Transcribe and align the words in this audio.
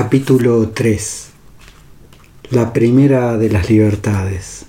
Capítulo 0.00 0.68
3 0.68 1.26
La 2.52 2.72
primera 2.72 3.36
de 3.36 3.50
las 3.50 3.68
libertades 3.68 4.66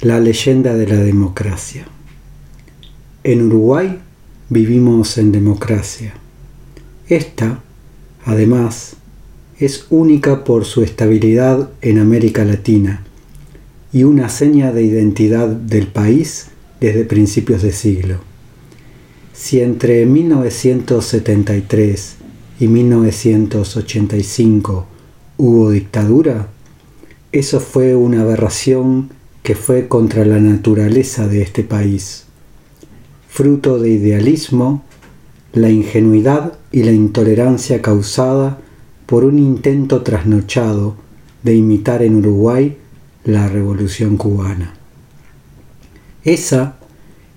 La 0.00 0.18
leyenda 0.18 0.74
de 0.74 0.88
la 0.88 0.96
democracia 0.96 1.86
En 3.22 3.42
Uruguay 3.42 4.00
vivimos 4.48 5.16
en 5.16 5.30
democracia. 5.30 6.14
Esta, 7.06 7.62
además, 8.24 8.96
es 9.60 9.86
única 9.90 10.42
por 10.42 10.64
su 10.64 10.82
estabilidad 10.82 11.70
en 11.80 12.00
América 12.00 12.44
Latina 12.44 13.04
y 13.92 14.02
una 14.02 14.28
seña 14.28 14.72
de 14.72 14.82
identidad 14.82 15.46
del 15.46 15.86
país 15.86 16.48
desde 16.80 17.04
principios 17.04 17.62
de 17.62 17.70
siglo. 17.70 18.16
Si 19.32 19.60
entre 19.60 20.04
1973 20.04 22.16
y 22.60 22.68
1985 22.68 24.86
hubo 25.38 25.70
dictadura, 25.70 26.46
eso 27.32 27.58
fue 27.58 27.96
una 27.96 28.20
aberración 28.20 29.08
que 29.42 29.54
fue 29.54 29.88
contra 29.88 30.26
la 30.26 30.38
naturaleza 30.38 31.26
de 31.26 31.40
este 31.40 31.64
país, 31.64 32.26
fruto 33.28 33.78
de 33.78 33.88
idealismo, 33.90 34.84
la 35.54 35.70
ingenuidad 35.70 36.58
y 36.70 36.82
la 36.82 36.92
intolerancia 36.92 37.80
causada 37.80 38.58
por 39.06 39.24
un 39.24 39.38
intento 39.38 40.02
trasnochado 40.02 40.96
de 41.42 41.56
imitar 41.56 42.02
en 42.02 42.16
Uruguay 42.16 42.76
la 43.24 43.48
revolución 43.48 44.18
cubana. 44.18 44.74
Esa 46.24 46.76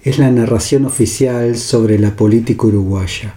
es 0.04 0.20
la 0.20 0.30
narración 0.30 0.86
oficial 0.86 1.56
sobre 1.56 1.98
la 1.98 2.18
política 2.18 2.68
uruguaya 2.68 3.36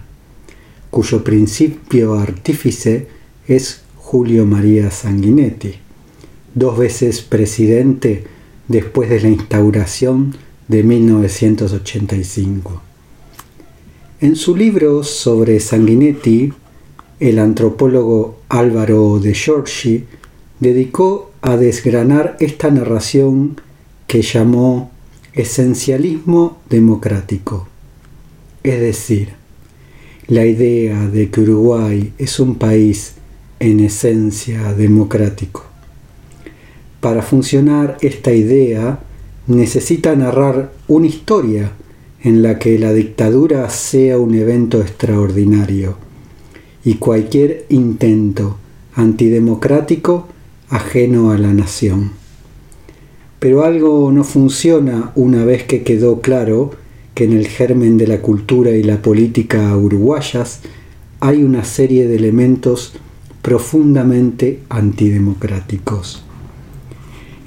cuyo 0.97 1.23
principio 1.23 2.15
artífice 2.15 3.05
es 3.47 3.81
Julio 3.97 4.47
María 4.47 4.89
Sanguinetti, 4.89 5.75
dos 6.55 6.75
veces 6.75 7.21
presidente 7.21 8.23
después 8.67 9.07
de 9.07 9.21
la 9.21 9.27
instauración 9.27 10.35
de 10.67 10.81
1985. 10.81 12.81
En 14.21 14.35
su 14.35 14.55
libro 14.55 15.03
sobre 15.03 15.59
Sanguinetti, 15.59 16.51
el 17.19 17.37
antropólogo 17.37 18.39
Álvaro 18.49 19.19
de 19.19 19.35
Giorgi 19.35 20.03
dedicó 20.59 21.31
a 21.41 21.57
desgranar 21.57 22.37
esta 22.39 22.71
narración 22.71 23.61
que 24.07 24.23
llamó 24.23 24.89
esencialismo 25.33 26.57
democrático, 26.71 27.67
es 28.63 28.79
decir, 28.79 29.36
la 30.27 30.45
idea 30.45 31.07
de 31.07 31.29
que 31.29 31.41
Uruguay 31.41 32.11
es 32.17 32.39
un 32.39 32.55
país 32.55 33.13
en 33.59 33.79
esencia 33.79 34.73
democrático. 34.73 35.63
Para 36.99 37.21
funcionar 37.21 37.97
esta 38.01 38.33
idea 38.33 38.99
necesita 39.47 40.15
narrar 40.15 40.73
una 40.87 41.07
historia 41.07 41.71
en 42.23 42.41
la 42.41 42.59
que 42.59 42.77
la 42.77 42.91
dictadura 42.91 43.69
sea 43.69 44.17
un 44.17 44.35
evento 44.35 44.81
extraordinario 44.81 45.97
y 46.83 46.95
cualquier 46.95 47.65
intento 47.69 48.57
antidemocrático 48.95 50.27
ajeno 50.69 51.31
a 51.31 51.37
la 51.37 51.53
nación. 51.53 52.11
Pero 53.39 53.63
algo 53.63 54.11
no 54.11 54.23
funciona 54.23 55.11
una 55.15 55.45
vez 55.45 55.63
que 55.63 55.83
quedó 55.83 56.19
claro 56.19 56.71
que 57.17 57.23
en 57.23 57.33
el 57.33 57.47
germen 57.47 57.97
de 57.97 58.05
la 58.05 58.21
cultura 58.21 58.69
y 58.69 58.83
la 58.83 59.01
política 59.01 59.75
uruguayas 59.75 60.59
hay 61.19 61.41
una 61.41 61.63
serie 61.63 62.07
de 62.07 62.15
elementos 62.15 62.93
profundamente 63.41 64.59
antidemocráticos. 64.69 66.23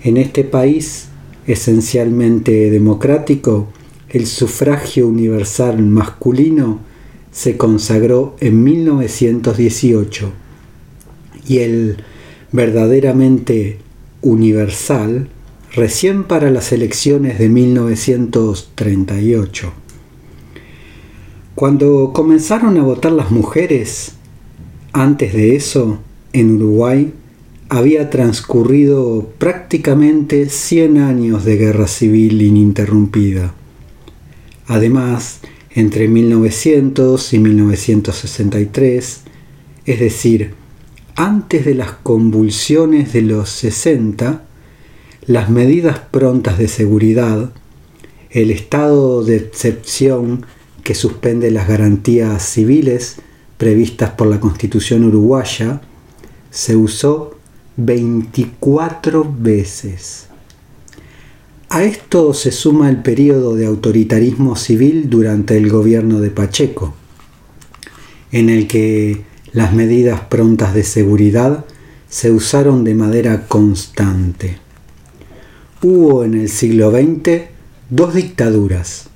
En 0.02 0.16
este 0.16 0.42
país, 0.42 1.06
esencialmente 1.46 2.68
democrático, 2.68 3.68
el 4.08 4.26
sufragio 4.26 5.06
universal 5.06 5.80
masculino 5.80 6.80
se 7.30 7.56
consagró 7.56 8.34
en 8.40 8.64
1918 8.64 10.32
y 11.46 11.58
el 11.58 11.98
verdaderamente 12.50 13.78
universal 14.20 15.28
recién 15.72 16.24
para 16.24 16.50
las 16.50 16.72
elecciones 16.72 17.38
de 17.38 17.48
1938. 17.48 19.72
Cuando 21.54 22.12
comenzaron 22.12 22.76
a 22.78 22.82
votar 22.82 23.12
las 23.12 23.30
mujeres, 23.30 24.14
antes 24.92 25.32
de 25.32 25.56
eso, 25.56 26.00
en 26.32 26.56
Uruguay, 26.56 27.12
había 27.68 28.10
transcurrido 28.10 29.30
prácticamente 29.38 30.48
100 30.48 30.98
años 30.98 31.44
de 31.44 31.56
guerra 31.56 31.86
civil 31.86 32.42
ininterrumpida. 32.42 33.54
Además, 34.66 35.40
entre 35.70 36.08
1900 36.08 37.32
y 37.32 37.38
1963, 37.38 39.20
es 39.86 40.00
decir, 40.00 40.54
antes 41.14 41.64
de 41.64 41.74
las 41.74 41.92
convulsiones 41.92 43.12
de 43.12 43.22
los 43.22 43.50
60, 43.50 44.42
las 45.30 45.48
medidas 45.48 46.00
prontas 46.00 46.58
de 46.58 46.66
seguridad, 46.66 47.52
el 48.30 48.50
estado 48.50 49.22
de 49.22 49.36
excepción 49.36 50.44
que 50.82 50.96
suspende 50.96 51.52
las 51.52 51.68
garantías 51.68 52.42
civiles 52.42 53.18
previstas 53.56 54.10
por 54.10 54.26
la 54.26 54.40
Constitución 54.40 55.04
uruguaya, 55.04 55.82
se 56.50 56.74
usó 56.74 57.38
24 57.76 59.32
veces. 59.38 60.26
A 61.68 61.84
esto 61.84 62.34
se 62.34 62.50
suma 62.50 62.90
el 62.90 62.96
periodo 62.96 63.54
de 63.54 63.66
autoritarismo 63.66 64.56
civil 64.56 65.08
durante 65.08 65.56
el 65.56 65.70
gobierno 65.70 66.18
de 66.18 66.30
Pacheco, 66.32 66.92
en 68.32 68.50
el 68.50 68.66
que 68.66 69.22
las 69.52 69.72
medidas 69.72 70.22
prontas 70.22 70.74
de 70.74 70.82
seguridad 70.82 71.66
se 72.08 72.32
usaron 72.32 72.82
de 72.82 72.96
manera 72.96 73.46
constante 73.46 74.58
hubo 75.82 76.24
en 76.24 76.34
el 76.34 76.50
siglo 76.50 76.90
XX 76.90 77.44
dos 77.88 78.12
dictaduras, 78.12 79.08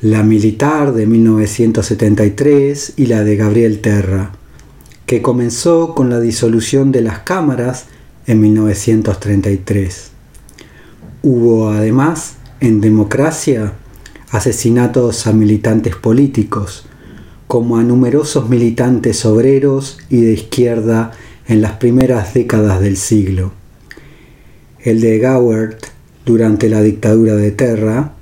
la 0.00 0.24
militar 0.24 0.92
de 0.92 1.06
1973 1.06 2.94
y 2.96 3.06
la 3.06 3.22
de 3.22 3.36
Gabriel 3.36 3.80
Terra, 3.80 4.32
que 5.06 5.22
comenzó 5.22 5.94
con 5.94 6.10
la 6.10 6.18
disolución 6.18 6.90
de 6.90 7.02
las 7.02 7.20
cámaras 7.20 7.86
en 8.26 8.40
1933. 8.40 10.10
Hubo 11.22 11.70
además 11.70 12.34
en 12.58 12.80
democracia 12.80 13.74
asesinatos 14.30 15.28
a 15.28 15.32
militantes 15.32 15.94
políticos, 15.94 16.86
como 17.46 17.76
a 17.76 17.84
numerosos 17.84 18.48
militantes 18.48 19.24
obreros 19.24 19.98
y 20.10 20.20
de 20.20 20.32
izquierda 20.32 21.12
en 21.46 21.62
las 21.62 21.74
primeras 21.74 22.34
décadas 22.34 22.80
del 22.80 22.96
siglo 22.96 23.52
el 24.86 25.00
de 25.00 25.18
Gowert 25.18 25.86
durante 26.24 26.68
la 26.68 26.80
dictadura 26.80 27.34
de 27.34 27.50
Terra, 27.50 28.12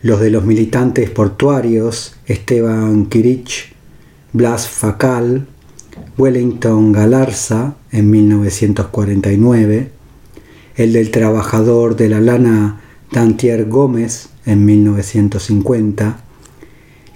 los 0.00 0.20
de 0.20 0.30
los 0.30 0.42
militantes 0.46 1.10
portuarios 1.10 2.14
Esteban 2.24 3.04
Kirich, 3.10 3.74
Blas 4.32 4.66
Facal, 4.68 5.46
Wellington 6.16 6.92
Galarza 6.92 7.74
en 7.92 8.08
1949, 8.08 9.90
el 10.76 10.92
del 10.94 11.10
trabajador 11.10 11.94
de 11.94 12.08
la 12.08 12.20
lana 12.22 12.80
Dantier 13.12 13.66
Gómez 13.66 14.30
en 14.46 14.64
1950 14.64 16.20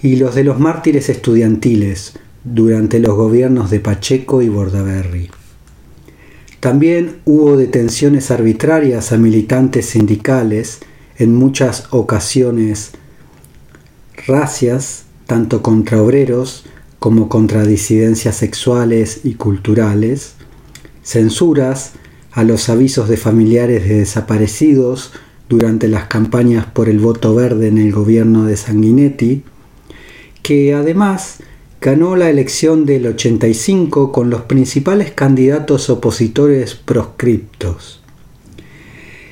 y 0.03 0.17
los 0.17 0.35
de 0.35 0.43
los 0.43 0.59
mártires 0.59 1.09
estudiantiles 1.09 2.13
durante 2.43 2.99
los 2.99 3.15
gobiernos 3.15 3.71
de 3.71 3.79
Pacheco 3.79 4.43
y 4.43 4.49
Bordaberry. 4.49 5.31
También 6.63 7.17
hubo 7.25 7.57
detenciones 7.57 8.31
arbitrarias 8.31 9.11
a 9.11 9.17
militantes 9.17 9.87
sindicales, 9.87 10.79
en 11.17 11.35
muchas 11.35 11.87
ocasiones 11.89 12.91
racias, 14.27 15.03
tanto 15.27 15.61
contra 15.61 16.01
obreros 16.01 16.63
como 16.99 17.27
contra 17.27 17.65
disidencias 17.65 18.37
sexuales 18.37 19.25
y 19.25 19.33
culturales, 19.33 20.35
censuras 21.03 21.95
a 22.31 22.45
los 22.45 22.69
avisos 22.69 23.09
de 23.09 23.17
familiares 23.17 23.83
de 23.83 23.95
desaparecidos 23.95 25.11
durante 25.49 25.89
las 25.89 26.05
campañas 26.05 26.65
por 26.65 26.87
el 26.87 26.99
voto 26.99 27.35
verde 27.35 27.67
en 27.67 27.77
el 27.77 27.91
gobierno 27.91 28.45
de 28.45 28.55
Sanguinetti, 28.55 29.43
que 30.41 30.73
además 30.73 31.39
ganó 31.83 32.15
la 32.15 32.29
elección 32.29 32.85
del 32.85 33.05
85 33.07 34.13
con 34.13 34.29
los 34.29 34.43
principales 34.43 35.11
candidatos 35.11 35.89
opositores 35.89 36.75
proscriptos. 36.75 38.01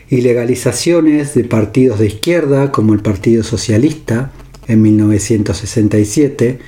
Ilegalizaciones 0.10 1.34
de 1.34 1.46
partidos 1.46 2.00
de 2.00 2.08
izquierda 2.08 2.74
como 2.74 2.94
el 2.94 3.00
Partido 3.00 3.46
Socialista 3.46 4.34
en 4.68 4.82
1967, 4.82 6.60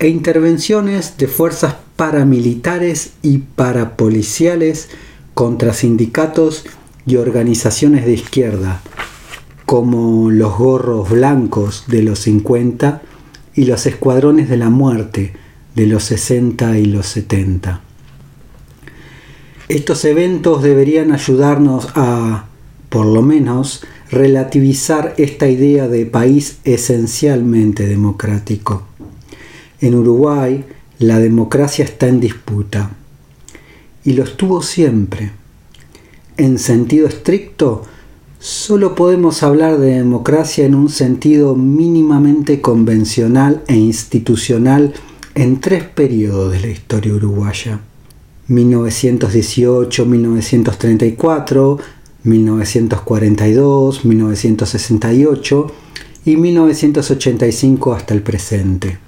e 0.00 0.08
intervenciones 0.08 1.16
de 1.16 1.28
fuerzas 1.28 1.76
paramilitares 1.94 3.12
y 3.22 3.38
parapoliciales 3.38 4.88
contra 5.34 5.74
sindicatos 5.74 6.64
y 7.06 7.16
organizaciones 7.16 8.04
de 8.04 8.14
izquierda, 8.14 8.82
como 9.64 10.28
los 10.32 10.58
gorros 10.58 11.08
blancos 11.08 11.84
de 11.86 12.02
los 12.02 12.18
50 12.18 13.02
y 13.54 13.64
los 13.64 13.86
escuadrones 13.86 14.48
de 14.48 14.56
la 14.56 14.70
muerte 14.70 15.32
de 15.74 15.86
los 15.86 16.04
60 16.04 16.78
y 16.78 16.86
los 16.86 17.06
70. 17.06 17.80
Estos 19.68 20.04
eventos 20.04 20.62
deberían 20.62 21.12
ayudarnos 21.12 21.88
a, 21.94 22.46
por 22.88 23.06
lo 23.06 23.22
menos, 23.22 23.84
relativizar 24.10 25.14
esta 25.16 25.48
idea 25.48 25.86
de 25.86 26.06
país 26.06 26.58
esencialmente 26.64 27.86
democrático. 27.86 28.82
En 29.80 29.94
Uruguay, 29.94 30.64
la 30.98 31.18
democracia 31.18 31.84
está 31.84 32.08
en 32.08 32.20
disputa 32.20 32.90
y 34.04 34.14
lo 34.14 34.24
estuvo 34.24 34.62
siempre. 34.62 35.30
En 36.36 36.58
sentido 36.58 37.06
estricto, 37.06 37.84
solo 38.40 38.94
podemos 38.94 39.42
hablar 39.42 39.78
de 39.78 39.96
democracia 39.96 40.64
en 40.64 40.74
un 40.74 40.88
sentido 40.88 41.54
mínimamente 41.54 42.62
convencional 42.62 43.62
e 43.68 43.76
institucional 43.76 44.94
en 45.34 45.60
tres 45.60 45.84
periodos 45.84 46.52
de 46.52 46.60
la 46.60 46.68
historia 46.68 47.12
uruguaya. 47.12 47.80
1918, 48.48 50.06
1934, 50.06 51.78
1942, 52.24 54.04
1968 54.06 55.72
y 56.24 56.36
1985 56.36 57.92
hasta 57.92 58.14
el 58.14 58.22
presente. 58.22 58.98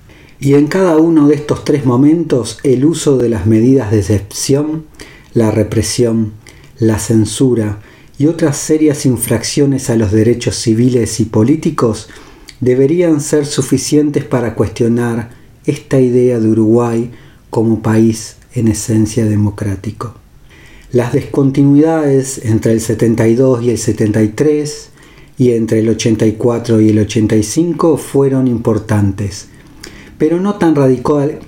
Y 0.41 0.55
en 0.55 0.67
cada 0.67 0.99
uno 0.99 1.29
de 1.29 1.37
estos 1.37 1.65
tres 1.65 1.87
momentos 1.87 2.59
el 2.65 2.85
uso 2.85 3.17
de 3.17 3.31
las 3.31 3.47
medidas 3.47 3.91
de 3.91 4.01
excepción, 4.01 4.85
la 5.33 5.51
represión, 5.51 6.33
la 6.79 6.99
censura 6.99 7.79
y 8.23 8.29
otras 8.29 8.57
serias 8.57 9.05
infracciones 9.05 9.91
a 9.91 9.97
los 9.97 10.13
derechos 10.13 10.55
civiles 10.55 11.19
y 11.19 11.25
políticos 11.25 12.09
deberían 12.61 13.21
ser 13.21 13.47
suficientes 13.47 14.25
para 14.25 14.55
cuestionar 14.55 15.31
esta 15.67 15.99
idea 15.99 16.39
de 16.39 16.49
Uruguay 16.49 17.11
como 17.51 17.83
país 17.83 18.37
en 18.55 18.69
esencia 18.69 19.25
democrático. 19.25 20.15
Las 20.93 21.13
descontinuidades 21.13 22.45
entre 22.45 22.75
el 22.75 22.81
72 22.81 23.65
y 23.65 23.71
el 23.71 23.79
73 23.79 24.91
y 25.39 25.51
entre 25.51 25.81
el 25.81 25.89
84 25.89 26.81
y 26.81 26.91
el 26.91 27.01
85 27.01 27.97
fueron 27.97 28.47
importantes, 28.47 29.49
pero 30.17 30.39
no 30.39 30.59
tan 30.59 30.77
radical 30.77 31.41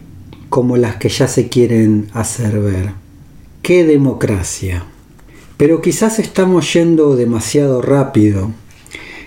como 0.49 0.77
las 0.77 0.97
que 0.97 1.09
ya 1.09 1.29
se 1.29 1.49
quieren 1.49 2.09
hacer 2.15 2.59
ver. 2.59 2.91
¡Qué 3.62 3.85
democracia! 3.85 4.87
Pero 5.56 5.81
quizás 5.81 6.19
estamos 6.19 6.73
yendo 6.73 7.17
demasiado 7.17 7.81
rápido 7.81 8.51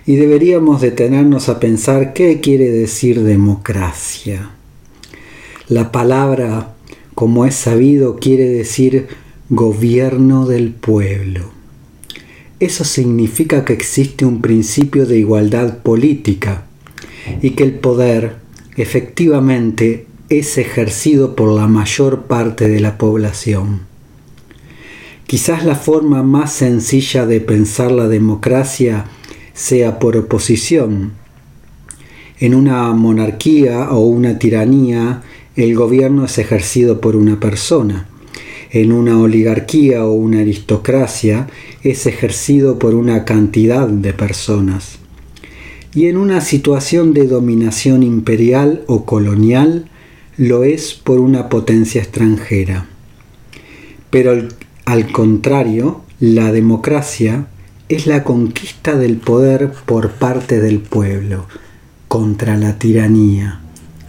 y 0.05 0.15
deberíamos 0.17 0.81
detenernos 0.81 1.49
a 1.49 1.59
pensar 1.59 2.13
qué 2.13 2.39
quiere 2.41 2.69
decir 2.69 3.23
democracia. 3.23 4.51
La 5.69 5.91
palabra, 5.91 6.75
como 7.13 7.45
es 7.45 7.55
sabido, 7.55 8.17
quiere 8.17 8.45
decir 8.49 9.07
gobierno 9.49 10.45
del 10.45 10.71
pueblo. 10.71 11.51
Eso 12.59 12.83
significa 12.83 13.63
que 13.63 13.73
existe 13.73 14.25
un 14.25 14.41
principio 14.41 15.05
de 15.05 15.19
igualdad 15.19 15.79
política 15.79 16.65
y 17.41 17.51
que 17.51 17.63
el 17.63 17.73
poder 17.73 18.37
efectivamente 18.77 20.07
es 20.29 20.57
ejercido 20.57 21.35
por 21.35 21.51
la 21.51 21.67
mayor 21.67 22.23
parte 22.23 22.67
de 22.67 22.79
la 22.79 22.97
población. 22.97 23.81
Quizás 25.27 25.63
la 25.63 25.75
forma 25.75 26.23
más 26.23 26.53
sencilla 26.53 27.25
de 27.25 27.39
pensar 27.41 27.91
la 27.91 28.07
democracia 28.07 29.05
sea 29.53 29.99
por 29.99 30.17
oposición. 30.17 31.13
En 32.39 32.55
una 32.55 32.91
monarquía 32.93 33.91
o 33.91 33.99
una 33.99 34.39
tiranía, 34.39 35.21
el 35.55 35.75
gobierno 35.75 36.25
es 36.25 36.37
ejercido 36.39 36.99
por 36.99 37.15
una 37.15 37.39
persona 37.39 38.07
en 38.71 38.91
una 38.91 39.19
oligarquía 39.19 40.05
o 40.05 40.13
una 40.13 40.39
aristocracia 40.39 41.47
es 41.83 42.05
ejercido 42.05 42.79
por 42.79 42.95
una 42.95 43.23
cantidad 43.23 43.87
de 43.87 44.13
personas. 44.13 44.99
Y 45.93 46.07
en 46.07 46.17
una 46.17 46.41
situación 46.41 47.13
de 47.13 47.27
dominación 47.27 48.03
imperial 48.03 48.83
o 48.87 49.05
colonial 49.05 49.89
lo 50.37 50.63
es 50.63 50.93
por 50.93 51.19
una 51.19 51.49
potencia 51.49 52.01
extranjera. 52.01 52.87
Pero 54.09 54.47
al 54.87 55.11
contrario, 55.11 56.01
la 56.19 56.51
democracia 56.51 57.45
es 57.89 58.07
la 58.07 58.23
conquista 58.23 58.97
del 58.97 59.17
poder 59.17 59.71
por 59.85 60.13
parte 60.13 60.59
del 60.59 60.79
pueblo 60.79 61.45
contra 62.07 62.57
la 62.57 62.79
tiranía, 62.79 63.61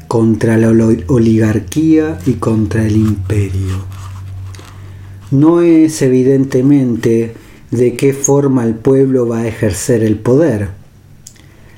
contra 0.07 0.57
la 0.57 0.71
oligarquía 0.71 2.19
y 2.25 2.35
contra 2.35 2.87
el 2.87 2.97
imperio 2.97 3.99
no 5.31 5.61
es 5.61 6.01
evidentemente 6.03 7.35
de 7.71 7.97
qué 7.97 8.13
forma 8.13 8.65
el 8.65 8.75
pueblo 8.75 9.27
va 9.27 9.41
a 9.41 9.47
ejercer 9.47 10.03
el 10.03 10.17
poder. 10.17 10.71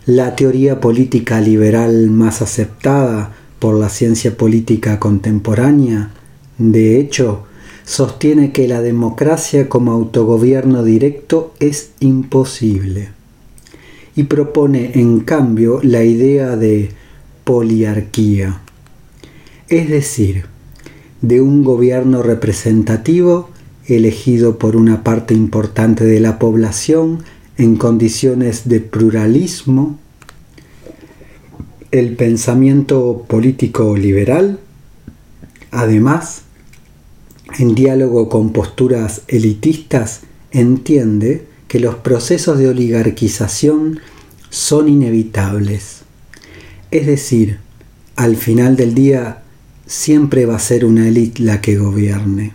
La 0.07 0.37
teoría 0.37 0.81
política 0.81 1.41
liberal 1.41 2.11
más 2.11 2.43
aceptada 2.43 3.33
por 3.59 3.75
la 3.75 3.89
ciencia 3.89 4.37
política 4.37 4.99
contemporánea, 5.01 6.11
de 6.59 6.99
hecho, 7.01 7.45
sostiene 7.85 8.53
que 8.53 8.69
la 8.69 8.81
democracia 8.81 9.69
como 9.69 9.93
autogobierno 9.93 10.83
directo 10.83 11.55
es 11.61 11.91
imposible 12.01 13.11
y 14.17 14.25
propone 14.25 14.93
en 14.95 15.21
cambio 15.21 15.81
la 15.83 16.05
idea 16.05 16.57
de 16.57 16.91
poliarquía, 17.45 18.61
es 19.69 19.89
decir, 19.89 20.45
de 21.23 21.41
un 21.41 21.65
gobierno 21.65 22.23
representativo 22.23 23.51
elegido 23.87 24.59
por 24.59 24.77
una 24.77 25.03
parte 25.03 25.35
importante 25.35 26.05
de 26.05 26.21
la 26.21 26.39
población 26.39 27.25
en 27.57 27.77
condiciones 27.77 28.69
de 28.69 28.81
pluralismo, 28.81 29.99
el 31.91 32.15
pensamiento 32.15 33.25
político 33.27 33.97
liberal, 33.97 34.61
además, 35.71 36.43
en 37.59 37.75
diálogo 37.75 38.29
con 38.29 38.53
posturas 38.53 39.23
elitistas, 39.29 40.21
entiende 40.51 41.47
que 41.69 41.81
los 41.81 41.97
procesos 41.97 42.59
de 42.59 42.69
oligarquización 42.69 44.01
son 44.51 44.89
inevitables. 44.89 46.01
Es 46.91 47.07
decir, 47.07 47.59
al 48.17 48.37
final 48.37 48.77
del 48.77 48.95
día 48.95 49.43
siempre 49.87 50.47
va 50.47 50.57
a 50.57 50.61
ser 50.61 50.85
una 50.85 51.09
élite 51.09 51.43
la 51.43 51.61
que 51.61 51.77
gobierne. 51.77 52.53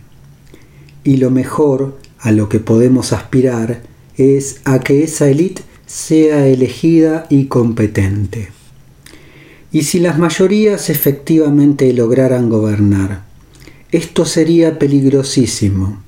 Y 1.04 1.18
lo 1.18 1.32
mejor 1.32 1.98
a 2.20 2.32
lo 2.32 2.50
que 2.50 2.60
podemos 2.60 3.14
aspirar 3.14 3.82
es 4.18 4.62
a 4.66 4.80
que 4.80 5.04
esa 5.04 5.30
élite 5.30 5.62
sea 5.86 6.48
elegida 6.48 7.26
y 7.30 7.46
competente. 7.46 8.50
Y 9.72 9.84
si 9.84 10.00
las 10.00 10.18
mayorías 10.18 10.90
efectivamente 10.90 11.92
lograran 11.94 12.50
gobernar, 12.50 13.24
esto 13.92 14.26
sería 14.26 14.80
peligrosísimo. 14.80 16.02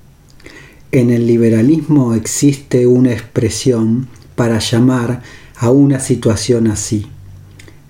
En 0.91 1.10
el 1.10 1.27
liberalismo 1.27 2.13
existe 2.13 2.88
una 2.88 3.12
expresión 3.12 4.07
para 4.36 4.60
llamar 4.60 5.22
a 5.57 5.72
una 5.72 6.00
situación 6.00 6.67
así, 6.67 7.07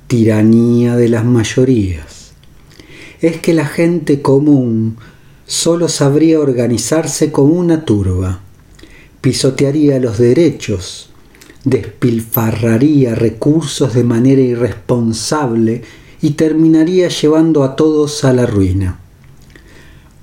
tiranía 0.07 0.95
de 0.95 1.09
las 1.09 1.25
mayorías 1.25 2.17
es 3.21 3.37
que 3.37 3.53
la 3.53 3.65
gente 3.65 4.21
común 4.21 4.97
solo 5.45 5.87
sabría 5.87 6.39
organizarse 6.39 7.31
como 7.31 7.53
una 7.53 7.85
turba, 7.85 8.41
pisotearía 9.21 9.99
los 9.99 10.17
derechos, 10.17 11.09
despilfarraría 11.63 13.15
recursos 13.15 13.93
de 13.93 14.03
manera 14.03 14.41
irresponsable 14.41 15.81
y 16.21 16.31
terminaría 16.31 17.09
llevando 17.09 17.63
a 17.63 17.75
todos 17.75 18.23
a 18.23 18.33
la 18.33 18.45
ruina. 18.45 18.99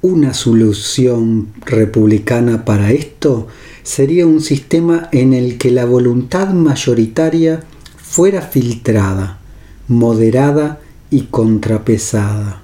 Una 0.05 0.35
solución 0.35 1.49
republicana 1.65 2.67
para 2.67 2.93
esto 2.93 3.49
sería 3.83 4.27
un 4.27 4.43
sistema 4.43 5.09
en 5.13 5.33
el 5.33 5.57
que 5.57 5.71
la 5.71 5.87
voluntad 5.87 6.51
mayoritaria 6.51 7.63
fuera 7.97 8.43
filtrada, 8.43 9.41
moderada 9.89 10.79
y 11.11 11.23
contrapesada. 11.23 12.63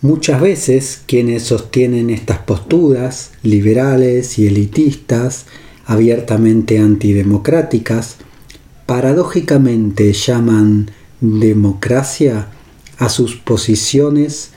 Muchas 0.00 0.40
veces 0.40 1.00
quienes 1.06 1.44
sostienen 1.44 2.10
estas 2.10 2.38
posturas 2.38 3.30
liberales 3.44 4.40
y 4.40 4.48
elitistas, 4.48 5.46
abiertamente 5.86 6.80
antidemocráticas, 6.80 8.16
paradójicamente 8.84 10.12
llaman 10.12 10.90
democracia 11.20 12.48
a 12.98 13.08
sus 13.08 13.36
posiciones 13.36 14.50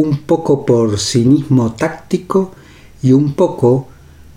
un 0.00 0.18
poco 0.18 0.64
por 0.64 0.98
cinismo 0.98 1.72
táctico 1.74 2.52
y 3.02 3.12
un 3.12 3.34
poco 3.34 3.88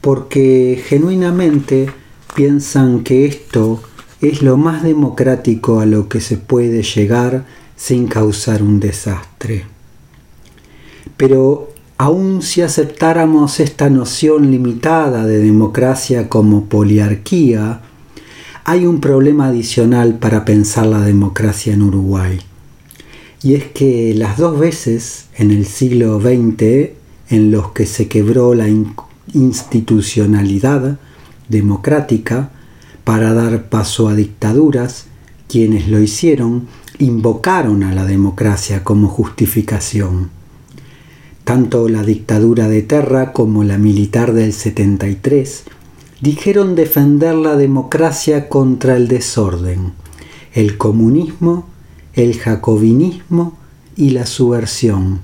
porque 0.01 0.83
genuinamente 0.85 1.89
piensan 2.35 3.03
que 3.03 3.25
esto 3.25 3.81
es 4.21 4.41
lo 4.41 4.57
más 4.57 4.83
democrático 4.83 5.79
a 5.79 5.85
lo 5.85 6.09
que 6.09 6.19
se 6.19 6.37
puede 6.37 6.83
llegar 6.83 7.45
sin 7.77 8.07
causar 8.07 8.61
un 8.61 8.79
desastre. 8.79 9.65
Pero 11.15 11.69
aun 11.97 12.41
si 12.41 12.61
aceptáramos 12.61 13.59
esta 13.59 13.89
noción 13.89 14.51
limitada 14.51 15.25
de 15.25 15.37
democracia 15.39 16.27
como 16.27 16.65
poliarquía, 16.65 17.81
hay 18.65 18.85
un 18.85 18.99
problema 18.99 19.47
adicional 19.47 20.19
para 20.19 20.43
pensar 20.43 20.87
la 20.87 21.01
democracia 21.01 21.73
en 21.73 21.83
Uruguay. 21.83 22.39
Y 23.43 23.55
es 23.55 23.65
que 23.65 24.13
las 24.15 24.37
dos 24.37 24.57
veces 24.57 25.25
en 25.35 25.51
el 25.51 25.65
siglo 25.65 26.19
XX 26.21 26.91
en 27.29 27.51
los 27.51 27.71
que 27.71 27.85
se 27.85 28.07
quebró 28.07 28.55
la 28.55 28.67
institucionalidad 29.33 30.97
democrática 31.49 32.51
para 33.03 33.33
dar 33.33 33.69
paso 33.69 34.07
a 34.07 34.15
dictaduras, 34.15 35.07
quienes 35.49 35.89
lo 35.89 35.99
hicieron 35.99 36.67
invocaron 36.99 37.83
a 37.83 37.93
la 37.93 38.05
democracia 38.05 38.83
como 38.83 39.09
justificación. 39.09 40.29
Tanto 41.43 41.89
la 41.89 42.03
dictadura 42.03 42.69
de 42.69 42.81
Terra 42.81 43.33
como 43.33 43.65
la 43.65 43.77
militar 43.77 44.33
del 44.33 44.53
73 44.53 45.63
dijeron 46.21 46.75
defender 46.75 47.35
la 47.35 47.57
democracia 47.57 48.47
contra 48.47 48.95
el 48.95 49.09
desorden, 49.09 49.91
el 50.53 50.77
comunismo, 50.77 51.67
el 52.13 52.37
jacobinismo 52.37 53.57
y 53.95 54.11
la 54.11 54.25
subversión, 54.25 55.21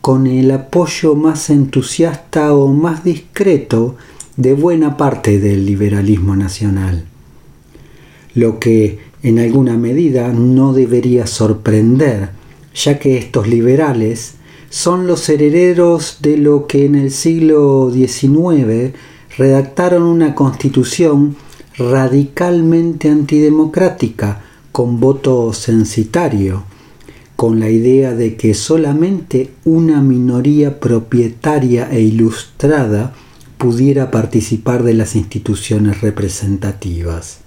con 0.00 0.26
el 0.26 0.50
apoyo 0.50 1.14
más 1.14 1.50
entusiasta 1.50 2.54
o 2.54 2.68
más 2.68 3.04
discreto 3.04 3.96
de 4.36 4.54
buena 4.54 4.96
parte 4.96 5.38
del 5.38 5.66
liberalismo 5.66 6.34
nacional. 6.36 7.04
Lo 8.34 8.58
que 8.58 8.98
en 9.22 9.38
alguna 9.38 9.76
medida 9.76 10.32
no 10.32 10.72
debería 10.72 11.26
sorprender, 11.26 12.30
ya 12.74 12.98
que 12.98 13.18
estos 13.18 13.46
liberales 13.46 14.34
son 14.70 15.06
los 15.06 15.28
herederos 15.28 16.18
de 16.22 16.38
lo 16.38 16.66
que 16.66 16.86
en 16.86 16.94
el 16.94 17.10
siglo 17.10 17.90
XIX 17.92 18.92
redactaron 19.36 20.02
una 20.02 20.34
constitución 20.34 21.36
radicalmente 21.76 23.08
antidemocrática 23.08 24.42
con 24.72 25.00
voto 25.00 25.52
censitario, 25.52 26.64
con 27.36 27.60
la 27.60 27.70
idea 27.70 28.14
de 28.14 28.36
que 28.36 28.54
solamente 28.54 29.50
una 29.64 30.00
minoría 30.00 30.80
propietaria 30.80 31.90
e 31.90 32.00
ilustrada 32.00 33.12
pudiera 33.58 34.10
participar 34.10 34.82
de 34.82 34.94
las 34.94 35.14
instituciones 35.14 36.00
representativas. 36.00 37.38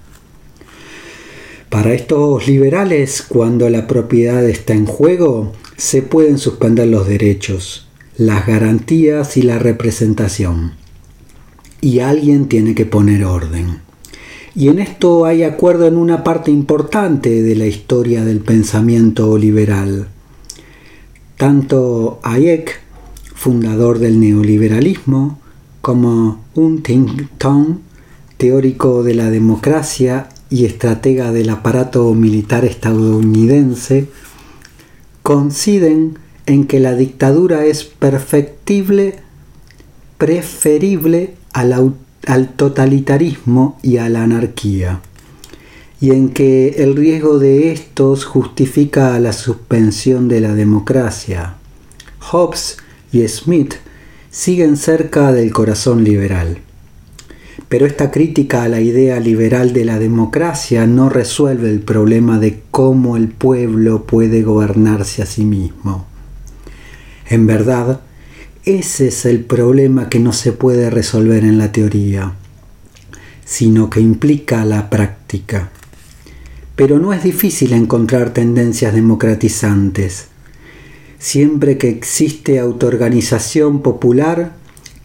Para 1.70 1.94
estos 1.94 2.48
liberales, 2.48 3.22
cuando 3.22 3.70
la 3.70 3.88
propiedad 3.88 4.48
está 4.48 4.74
en 4.74 4.86
juego, 4.86 5.52
se 5.78 6.02
pueden 6.02 6.38
suspender 6.38 6.88
los 6.88 7.08
derechos, 7.08 7.88
las 8.18 8.46
garantías 8.48 9.36
y 9.36 9.42
la 9.42 9.60
representación. 9.60 10.74
Y 11.82 12.00
alguien 12.00 12.48
tiene 12.48 12.76
que 12.76 12.86
poner 12.86 13.26
orden. 13.26 13.85
Y 14.58 14.70
en 14.70 14.80
esto 14.80 15.26
hay 15.26 15.44
acuerdo 15.44 15.86
en 15.86 15.98
una 15.98 16.24
parte 16.24 16.50
importante 16.50 17.44
de 17.44 17.56
la 17.56 17.66
historia 17.66 18.24
del 18.24 18.40
pensamiento 18.40 19.38
liberal. 19.38 20.08
Tanto 21.36 22.22
Hayek, 22.24 22.80
fundador 23.34 24.00
del 24.00 24.22
neoliberalismo, 24.22 25.40
como 25.82 26.46
un 26.56 26.82
teórico 28.38 29.04
de 29.04 29.14
la 29.14 29.30
democracia 29.30 30.30
y 30.50 30.64
estratega 30.64 31.34
del 31.34 31.50
aparato 31.50 32.14
militar 32.14 32.64
estadounidense, 32.64 34.08
coinciden 35.22 36.18
en 36.46 36.66
que 36.66 36.80
la 36.80 36.96
dictadura 36.96 37.66
es 37.66 37.84
perfectible, 37.84 39.16
preferible 40.18 41.34
al, 41.52 41.94
al 42.26 42.50
totalitarismo 42.50 43.78
y 43.82 43.98
a 43.98 44.10
la 44.10 44.24
anarquía, 44.24 45.02
y 46.02 46.12
en 46.12 46.30
que 46.30 46.84
el 46.84 46.96
riesgo 46.96 47.40
de 47.40 47.72
estos 47.72 48.26
justifica 48.26 49.20
la 49.20 49.34
suspensión 49.34 50.28
de 50.28 50.42
la 50.42 50.54
democracia. 50.54 51.56
Hobbes 52.20 52.78
y 53.12 53.28
Smith 53.28 53.76
siguen 54.30 54.76
cerca 54.78 55.32
del 55.32 55.54
corazón 55.54 56.04
liberal. 56.04 56.60
Pero 57.70 57.86
esta 57.86 58.12
crítica 58.12 58.64
a 58.64 58.68
la 58.68 58.82
idea 58.82 59.20
liberal 59.20 59.74
de 59.74 59.86
la 59.86 59.98
democracia 59.98 60.86
no 60.86 61.10
resuelve 61.10 61.70
el 61.70 61.80
problema 61.80 62.38
de 62.38 62.62
cómo 62.70 63.18
el 63.18 63.30
pueblo 63.30 64.06
puede 64.06 64.44
gobernarse 64.44 65.24
a 65.24 65.26
sí 65.26 65.46
mismo. 65.46 66.06
En 67.28 67.48
verdad, 67.48 68.02
ese 68.66 69.10
es 69.10 69.26
el 69.26 69.42
problema 69.42 70.10
que 70.10 70.20
no 70.20 70.34
se 70.34 70.52
puede 70.52 70.90
resolver 70.90 71.44
en 71.44 71.60
la 71.60 71.72
teoría, 71.72 72.34
sino 73.46 73.92
que 73.92 74.00
implica 74.00 74.66
la 74.66 74.90
práctica. 74.90 75.70
Pero 76.76 76.98
no 76.98 77.14
es 77.14 77.24
difícil 77.24 77.74
encontrar 77.74 78.32
tendencias 78.32 78.96
democratizantes. 78.96 80.30
Siempre 81.20 81.78
que 81.78 81.90
existe 81.90 82.58
autoorganización 82.60 83.84
popular, 83.84 84.54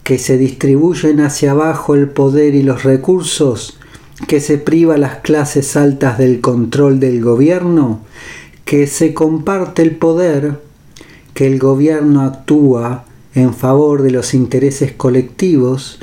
que 0.04 0.18
se 0.18 0.38
distribuyen 0.38 1.20
hacia 1.20 1.50
abajo 1.50 1.94
el 1.94 2.08
poder 2.08 2.54
y 2.54 2.62
los 2.62 2.82
recursos, 2.82 3.78
que 4.26 4.40
se 4.40 4.56
priva 4.56 4.94
a 4.94 4.98
las 4.98 5.16
clases 5.16 5.76
altas 5.76 6.16
del 6.16 6.40
control 6.40 6.98
del 6.98 7.22
gobierno, 7.22 8.00
que 8.64 8.86
se 8.86 9.12
comparte 9.12 9.82
el 9.82 9.96
poder, 9.96 10.60
que 11.34 11.46
el 11.46 11.58
gobierno 11.58 12.22
actúa 12.22 13.04
en 13.34 13.54
favor 13.54 14.02
de 14.02 14.10
los 14.10 14.34
intereses 14.34 14.92
colectivos, 14.92 15.98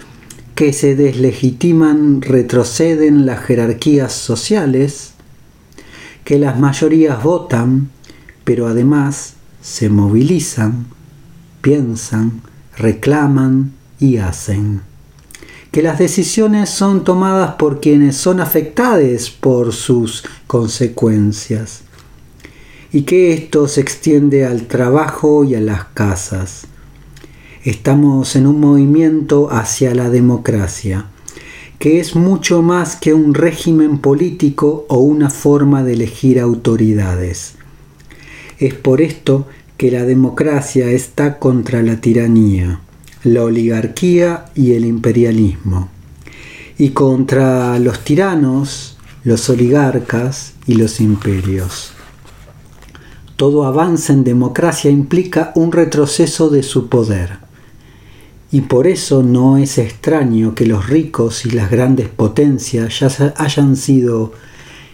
que 0.56 0.74
se 0.74 0.96
deslegitiman, 0.96 2.22
retroceden 2.22 3.26
las 3.26 3.42
jerarquías 3.44 4.14
sociales, 4.14 5.14
que 6.24 6.40
las 6.40 6.60
mayorías 6.60 7.22
votan, 7.22 7.90
pero 8.44 8.68
además 8.68 9.34
se 9.62 9.90
movilizan, 9.90 10.88
piensan, 11.62 12.42
reclaman, 12.78 13.74
y 14.00 14.18
hacen. 14.18 14.82
Que 15.72 15.82
las 15.82 16.00
decisiones 16.00 16.70
son 16.70 17.04
tomadas 17.04 17.56
por 17.56 17.82
quienes 17.82 18.16
son 18.16 18.40
afectados 18.40 19.30
por 19.30 19.74
sus 19.74 20.24
consecuencias. 20.48 21.82
Y 22.92 23.02
que 23.02 23.34
esto 23.34 23.68
se 23.68 23.82
extiende 23.82 24.46
al 24.46 24.64
trabajo 24.68 25.44
y 25.44 25.56
a 25.56 25.62
las 25.62 25.86
casas. 25.86 26.68
Estamos 27.68 28.38
en 28.38 28.48
un 28.48 28.62
movimiento 28.62 29.50
hacia 29.52 29.94
la 29.94 30.10
democracia, 30.10 31.08
que 31.80 32.00
es 32.00 32.16
mucho 32.16 32.62
más 32.62 32.96
que 32.96 33.14
un 33.14 33.34
régimen 33.34 33.98
político 33.98 34.86
o 34.88 35.00
una 35.00 35.30
forma 35.30 35.84
de 35.84 35.92
elegir 35.92 36.40
autoridades. 36.40 37.56
Es 38.58 38.74
por 38.74 39.02
esto 39.02 39.48
que 39.76 39.92
la 39.92 40.06
democracia 40.06 40.90
está 40.92 41.40
contra 41.40 41.84
la 41.84 42.00
tiranía 42.00 42.80
la 43.26 43.44
oligarquía 43.44 44.46
y 44.56 44.72
el 44.72 44.86
imperialismo, 44.86 45.90
y 46.78 46.92
contra 46.92 47.78
los 47.80 48.00
tiranos, 48.00 48.98
los 49.26 49.50
oligarcas 49.50 50.54
y 50.68 50.76
los 50.76 51.02
imperios. 51.02 51.92
Todo 53.36 53.66
avance 53.66 54.14
en 54.14 54.24
democracia 54.24 54.90
implica 54.90 55.52
un 55.56 55.74
retroceso 55.74 56.50
de 56.50 56.64
su 56.64 56.88
poder, 56.88 57.47
y 58.52 58.62
por 58.62 58.88
eso 58.88 59.24
no 59.24 59.58
es 59.58 59.78
extraño 59.78 60.56
que 60.56 60.66
los 60.66 60.88
ricos 60.88 61.46
y 61.46 61.52
las 61.52 61.70
grandes 61.70 62.08
potencias 62.08 63.00
ya 63.00 63.34
hayan 63.38 63.76
sido 63.76 64.34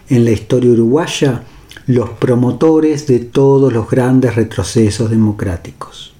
en 0.09 0.25
la 0.25 0.31
historia 0.31 0.71
uruguaya 0.71 1.43
los 1.85 2.09
promotores 2.11 3.07
de 3.07 3.19
todos 3.19 3.71
los 3.71 3.89
grandes 3.89 4.35
retrocesos 4.35 5.09
democráticos 5.09 6.13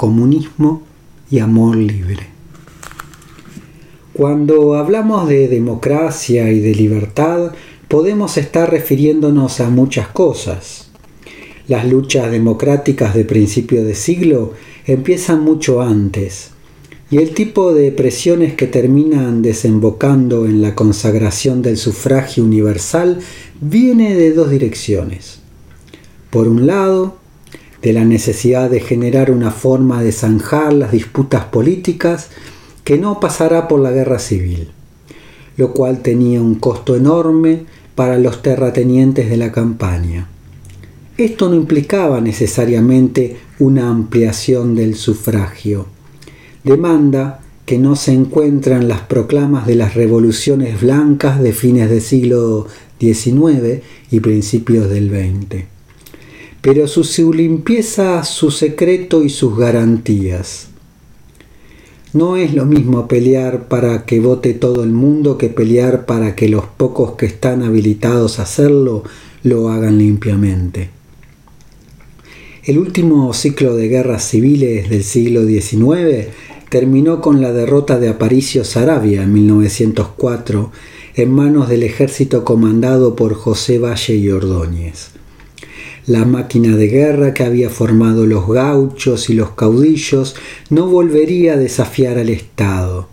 comunismo 0.00 0.80
y 1.30 1.40
amor 1.40 1.76
libre. 1.76 2.26
Cuando 4.14 4.72
hablamos 4.76 5.28
de 5.28 5.46
democracia 5.46 6.50
y 6.50 6.58
de 6.58 6.74
libertad, 6.74 7.52
podemos 7.86 8.38
estar 8.38 8.70
refiriéndonos 8.70 9.60
a 9.60 9.68
muchas 9.68 10.08
cosas. 10.08 10.89
Las 11.70 11.86
luchas 11.88 12.32
democráticas 12.32 13.14
de 13.14 13.24
principio 13.24 13.84
de 13.84 13.94
siglo 13.94 14.54
empiezan 14.88 15.44
mucho 15.44 15.80
antes, 15.80 16.50
y 17.12 17.18
el 17.18 17.32
tipo 17.32 17.72
de 17.72 17.92
presiones 17.92 18.54
que 18.54 18.66
terminan 18.66 19.40
desembocando 19.40 20.46
en 20.46 20.62
la 20.62 20.74
consagración 20.74 21.62
del 21.62 21.76
sufragio 21.76 22.42
universal 22.42 23.20
viene 23.60 24.16
de 24.16 24.32
dos 24.32 24.50
direcciones. 24.50 25.42
Por 26.30 26.48
un 26.48 26.66
lado, 26.66 27.18
de 27.82 27.92
la 27.92 28.04
necesidad 28.04 28.68
de 28.68 28.80
generar 28.80 29.30
una 29.30 29.52
forma 29.52 30.02
de 30.02 30.10
zanjar 30.10 30.72
las 30.72 30.90
disputas 30.90 31.44
políticas 31.44 32.30
que 32.82 32.98
no 32.98 33.20
pasará 33.20 33.68
por 33.68 33.78
la 33.78 33.92
guerra 33.92 34.18
civil, 34.18 34.72
lo 35.56 35.72
cual 35.72 36.02
tenía 36.02 36.40
un 36.40 36.56
costo 36.56 36.96
enorme 36.96 37.66
para 37.94 38.18
los 38.18 38.42
terratenientes 38.42 39.30
de 39.30 39.36
la 39.36 39.52
campaña. 39.52 40.26
Esto 41.20 41.50
no 41.50 41.54
implicaba 41.54 42.18
necesariamente 42.22 43.36
una 43.58 43.90
ampliación 43.90 44.74
del 44.74 44.94
sufragio, 44.94 45.84
demanda 46.64 47.42
que 47.66 47.76
no 47.76 47.94
se 47.94 48.12
encuentra 48.14 48.78
en 48.78 48.88
las 48.88 49.02
proclamas 49.02 49.66
de 49.66 49.74
las 49.74 49.92
revoluciones 49.92 50.80
blancas 50.80 51.42
de 51.42 51.52
fines 51.52 51.90
del 51.90 52.00
siglo 52.00 52.68
XIX 52.98 53.82
y 54.10 54.20
principios 54.20 54.88
del 54.88 55.10
XX. 55.10 55.64
Pero 56.62 56.88
su 56.88 57.34
limpieza, 57.34 58.24
su 58.24 58.50
secreto 58.50 59.22
y 59.22 59.28
sus 59.28 59.58
garantías. 59.58 60.68
No 62.14 62.38
es 62.38 62.54
lo 62.54 62.64
mismo 62.64 63.06
pelear 63.08 63.68
para 63.68 64.06
que 64.06 64.20
vote 64.20 64.54
todo 64.54 64.84
el 64.84 64.92
mundo 64.92 65.36
que 65.36 65.50
pelear 65.50 66.06
para 66.06 66.34
que 66.34 66.48
los 66.48 66.64
pocos 66.64 67.12
que 67.16 67.26
están 67.26 67.62
habilitados 67.62 68.38
a 68.38 68.44
hacerlo 68.44 69.04
lo 69.42 69.68
hagan 69.68 69.98
limpiamente. 69.98 70.99
El 72.62 72.78
último 72.78 73.32
ciclo 73.32 73.74
de 73.74 73.88
guerras 73.88 74.22
civiles 74.28 74.90
del 74.90 75.02
siglo 75.02 75.46
XIX 75.46 76.26
terminó 76.68 77.22
con 77.22 77.40
la 77.40 77.52
derrota 77.52 77.98
de 77.98 78.10
Aparicio 78.10 78.64
Saravia 78.64 79.22
en 79.22 79.32
1904 79.32 80.70
en 81.14 81.32
manos 81.32 81.70
del 81.70 81.84
ejército 81.84 82.44
comandado 82.44 83.16
por 83.16 83.32
José 83.32 83.78
Valle 83.78 84.14
y 84.14 84.28
Ordóñez. 84.28 85.12
La 86.04 86.26
máquina 86.26 86.76
de 86.76 86.88
guerra 86.88 87.32
que 87.32 87.44
había 87.44 87.70
formado 87.70 88.26
los 88.26 88.46
gauchos 88.46 89.30
y 89.30 89.34
los 89.34 89.52
caudillos 89.52 90.36
no 90.68 90.86
volvería 90.86 91.54
a 91.54 91.56
desafiar 91.56 92.18
al 92.18 92.28
Estado, 92.28 93.08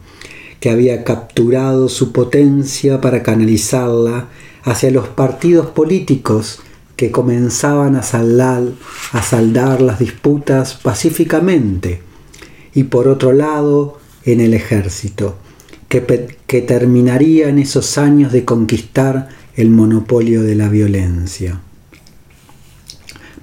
que 0.59 0.69
había 0.69 1.05
capturado 1.05 1.87
su 1.87 2.11
potencia 2.11 2.99
para 2.99 3.23
canalizarla 3.23 4.27
hacia 4.63 4.91
los 4.91 5.07
partidos 5.07 5.67
políticos 5.67 6.59
que 6.97 7.11
comenzaban 7.11 7.95
a 7.95 8.01
saldar, 8.01 8.63
a 9.13 9.21
saldar 9.21 9.81
las 9.81 9.99
disputas 9.99 10.73
pacíficamente, 10.73 12.01
y 12.73 12.83
por 12.83 13.07
otro 13.07 13.31
lado 13.31 13.99
en 14.25 14.41
el 14.41 14.53
ejército, 14.53 15.37
que, 15.87 16.35
que 16.47 16.61
terminaría 16.61 17.47
en 17.47 17.59
esos 17.59 17.97
años 17.97 18.33
de 18.33 18.43
conquistar 18.43 19.29
el 19.55 19.69
monopolio 19.69 20.41
de 20.41 20.55
la 20.55 20.69
violencia. 20.69 21.61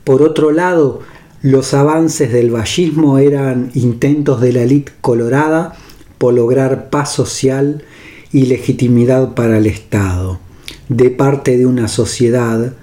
Por 0.03 0.23
otro 0.23 0.51
lado, 0.51 1.01
los 1.41 1.75
avances 1.75 2.33
del 2.33 2.51
vallismo 2.51 3.19
eran 3.19 3.71
intentos 3.75 4.41
de 4.41 4.53
la 4.53 4.63
élite 4.63 4.93
colorada 5.01 5.77
por 6.19 6.35
lograr 6.35 6.91
paz 6.91 7.13
social 7.13 7.85
y 8.33 8.47
legitimidad 8.47 9.35
para 9.35 9.59
el 9.59 9.67
Estado, 9.67 10.41
de 10.89 11.11
parte 11.11 11.57
de 11.57 11.67
una 11.67 11.87
sociedad 11.87 12.75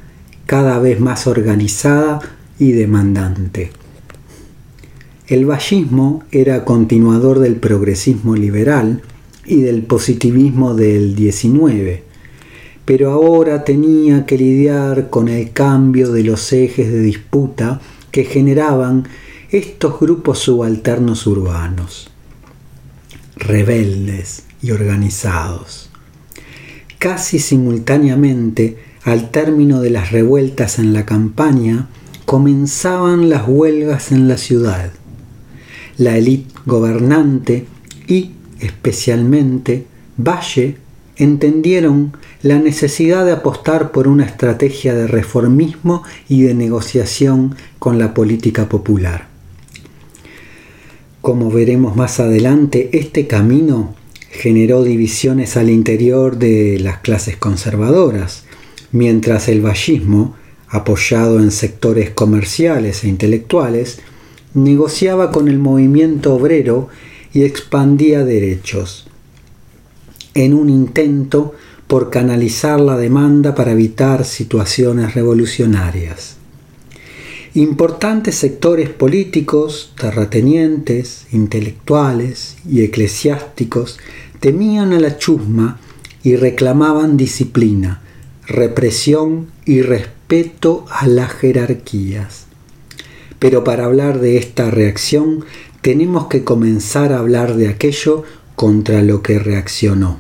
cada 0.45 0.79
vez 0.79 0.99
más 0.99 1.27
organizada 1.27 2.19
y 2.59 2.73
demandante. 2.73 3.71
El 5.27 5.45
vallismo 5.45 6.23
era 6.31 6.65
continuador 6.65 7.39
del 7.39 7.55
progresismo 7.55 8.35
liberal 8.35 9.01
y 9.45 9.61
del 9.61 9.83
positivismo 9.83 10.75
del 10.75 11.15
19, 11.15 12.03
pero 12.85 13.11
ahora 13.11 13.63
tenía 13.63 14.25
que 14.25 14.37
lidiar 14.37 15.09
con 15.09 15.29
el 15.29 15.53
cambio 15.53 16.11
de 16.11 16.23
los 16.23 16.51
ejes 16.51 16.91
de 16.91 16.99
disputa 16.99 17.79
que 18.11 18.25
generaban 18.25 19.07
estos 19.51 19.99
grupos 19.99 20.39
subalternos 20.39 21.25
urbanos, 21.27 22.09
rebeldes 23.35 24.43
y 24.61 24.71
organizados. 24.71 25.89
Casi 26.99 27.39
simultáneamente, 27.39 28.77
al 29.03 29.31
término 29.31 29.81
de 29.81 29.89
las 29.89 30.11
revueltas 30.11 30.79
en 30.79 30.93
la 30.93 31.05
campaña, 31.05 31.87
comenzaban 32.25 33.29
las 33.29 33.47
huelgas 33.47 34.11
en 34.11 34.27
la 34.27 34.37
ciudad. 34.37 34.91
La 35.97 36.17
élite 36.17 36.53
gobernante 36.65 37.65
y, 38.07 38.31
especialmente, 38.59 39.85
Valle 40.17 40.77
entendieron 41.17 42.13
la 42.41 42.59
necesidad 42.59 43.25
de 43.25 43.31
apostar 43.31 43.91
por 43.91 44.07
una 44.07 44.25
estrategia 44.25 44.93
de 44.93 45.07
reformismo 45.07 46.03
y 46.27 46.43
de 46.43 46.53
negociación 46.53 47.55
con 47.79 47.99
la 47.99 48.13
política 48.13 48.69
popular. 48.69 49.27
Como 51.21 51.51
veremos 51.51 51.95
más 51.95 52.19
adelante, 52.19 52.89
este 52.93 53.27
camino 53.27 53.93
generó 54.31 54.83
divisiones 54.83 55.57
al 55.57 55.69
interior 55.69 56.37
de 56.37 56.79
las 56.79 56.99
clases 56.99 57.37
conservadoras, 57.37 58.45
mientras 58.91 59.47
el 59.47 59.61
vallismo, 59.61 60.35
apoyado 60.67 61.39
en 61.39 61.51
sectores 61.51 62.11
comerciales 62.11 63.03
e 63.03 63.07
intelectuales, 63.07 63.99
negociaba 64.53 65.31
con 65.31 65.47
el 65.47 65.59
movimiento 65.59 66.33
obrero 66.33 66.89
y 67.33 67.43
expandía 67.43 68.23
derechos, 68.23 69.07
en 70.33 70.53
un 70.53 70.69
intento 70.69 71.53
por 71.87 72.09
canalizar 72.09 72.79
la 72.79 72.97
demanda 72.97 73.53
para 73.53 73.71
evitar 73.71 74.23
situaciones 74.23 75.13
revolucionarias. 75.13 76.37
Importantes 77.53 78.35
sectores 78.35 78.89
políticos, 78.89 79.91
terratenientes, 79.99 81.27
intelectuales 81.33 82.55
y 82.65 82.83
eclesiásticos 82.83 83.99
temían 84.39 84.93
a 84.93 85.01
la 85.01 85.17
chusma 85.17 85.81
y 86.23 86.37
reclamaban 86.37 87.17
disciplina, 87.17 88.01
represión 88.47 89.47
y 89.65 89.81
respeto 89.81 90.85
a 90.89 91.07
las 91.07 91.31
jerarquías. 91.31 92.45
Pero 93.39 93.63
para 93.63 93.85
hablar 93.85 94.19
de 94.19 94.37
esta 94.37 94.69
reacción 94.69 95.45
tenemos 95.81 96.27
que 96.27 96.43
comenzar 96.43 97.11
a 97.11 97.19
hablar 97.19 97.55
de 97.55 97.67
aquello 97.67 98.23
contra 98.55 99.01
lo 99.01 99.21
que 99.21 99.39
reaccionó. 99.39 100.19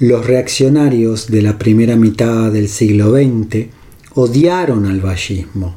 Los 0.00 0.26
reaccionarios 0.26 1.28
de 1.28 1.42
la 1.42 1.58
primera 1.58 1.96
mitad 1.96 2.52
del 2.52 2.68
siglo 2.68 3.12
XX 3.12 3.66
odiaron 4.14 4.86
al 4.86 5.00
vallismo, 5.00 5.76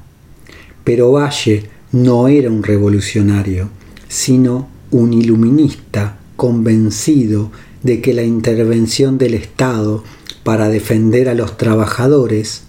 pero 0.83 1.11
Valle 1.11 1.63
no 1.91 2.27
era 2.27 2.49
un 2.49 2.63
revolucionario, 2.63 3.69
sino 4.07 4.67
un 4.91 5.13
iluminista 5.13 6.19
convencido 6.35 7.51
de 7.83 8.01
que 8.01 8.13
la 8.13 8.23
intervención 8.23 9.17
del 9.17 9.33
Estado 9.33 10.03
para 10.43 10.69
defender 10.69 11.29
a 11.29 11.33
los 11.33 11.57
trabajadores, 11.57 12.63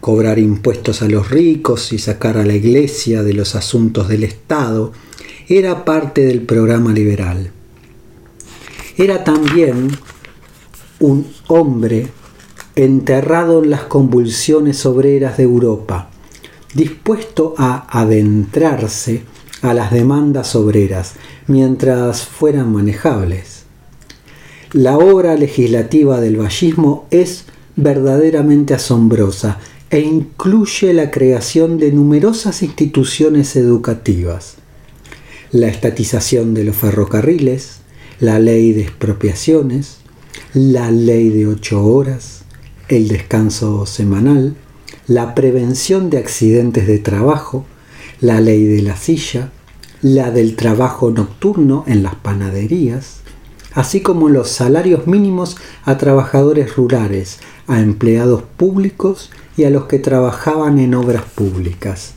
cobrar 0.00 0.38
impuestos 0.38 1.02
a 1.02 1.08
los 1.08 1.30
ricos 1.30 1.92
y 1.92 1.98
sacar 1.98 2.36
a 2.36 2.44
la 2.44 2.54
Iglesia 2.54 3.22
de 3.22 3.34
los 3.34 3.54
asuntos 3.54 4.08
del 4.08 4.24
Estado, 4.24 4.92
era 5.48 5.84
parte 5.84 6.24
del 6.24 6.42
programa 6.42 6.92
liberal. 6.92 7.50
Era 8.96 9.24
también 9.24 9.90
un 10.98 11.26
hombre 11.48 12.08
enterrado 12.74 13.62
en 13.62 13.70
las 13.70 13.82
convulsiones 13.82 14.86
obreras 14.86 15.36
de 15.36 15.42
Europa, 15.42 16.10
dispuesto 16.74 17.54
a 17.58 17.86
adentrarse 18.00 19.24
a 19.62 19.74
las 19.74 19.92
demandas 19.92 20.56
obreras 20.56 21.14
mientras 21.46 22.24
fueran 22.24 22.72
manejables. 22.72 23.61
La 24.72 24.96
obra 24.96 25.34
legislativa 25.36 26.18
del 26.22 26.38
vallismo 26.38 27.06
es 27.10 27.44
verdaderamente 27.76 28.72
asombrosa 28.72 29.58
e 29.90 30.00
incluye 30.00 30.94
la 30.94 31.10
creación 31.10 31.76
de 31.76 31.92
numerosas 31.92 32.62
instituciones 32.62 33.54
educativas, 33.54 34.54
la 35.50 35.68
estatización 35.68 36.54
de 36.54 36.64
los 36.64 36.76
ferrocarriles, 36.76 37.80
la 38.18 38.38
ley 38.38 38.72
de 38.72 38.80
expropiaciones, 38.80 39.98
la 40.54 40.90
ley 40.90 41.28
de 41.28 41.48
ocho 41.48 41.84
horas, 41.84 42.44
el 42.88 43.08
descanso 43.08 43.84
semanal, 43.84 44.56
la 45.06 45.34
prevención 45.34 46.08
de 46.08 46.16
accidentes 46.16 46.86
de 46.86 46.98
trabajo, 46.98 47.66
la 48.22 48.40
ley 48.40 48.64
de 48.64 48.80
la 48.80 48.96
silla, 48.96 49.52
la 50.00 50.30
del 50.30 50.56
trabajo 50.56 51.10
nocturno 51.10 51.84
en 51.86 52.02
las 52.02 52.14
panaderías, 52.14 53.21
así 53.74 54.00
como 54.00 54.28
los 54.28 54.48
salarios 54.50 55.06
mínimos 55.06 55.56
a 55.84 55.98
trabajadores 55.98 56.76
rurales, 56.76 57.40
a 57.66 57.80
empleados 57.80 58.42
públicos 58.56 59.30
y 59.56 59.64
a 59.64 59.70
los 59.70 59.84
que 59.84 59.98
trabajaban 59.98 60.78
en 60.78 60.94
obras 60.94 61.24
públicas. 61.34 62.14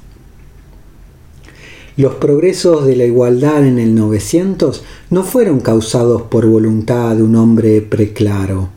Los 1.97 2.15
progresos 2.15 2.85
de 2.85 2.97
la 2.97 3.05
igualdad 3.05 3.65
en 3.65 3.79
el 3.79 3.95
900 3.95 4.83
no 5.09 5.23
fueron 5.23 5.61
causados 5.61 6.23
por 6.23 6.45
voluntad 6.45 7.15
de 7.15 7.23
un 7.23 7.37
hombre 7.37 7.81
preclaro. 7.81 8.69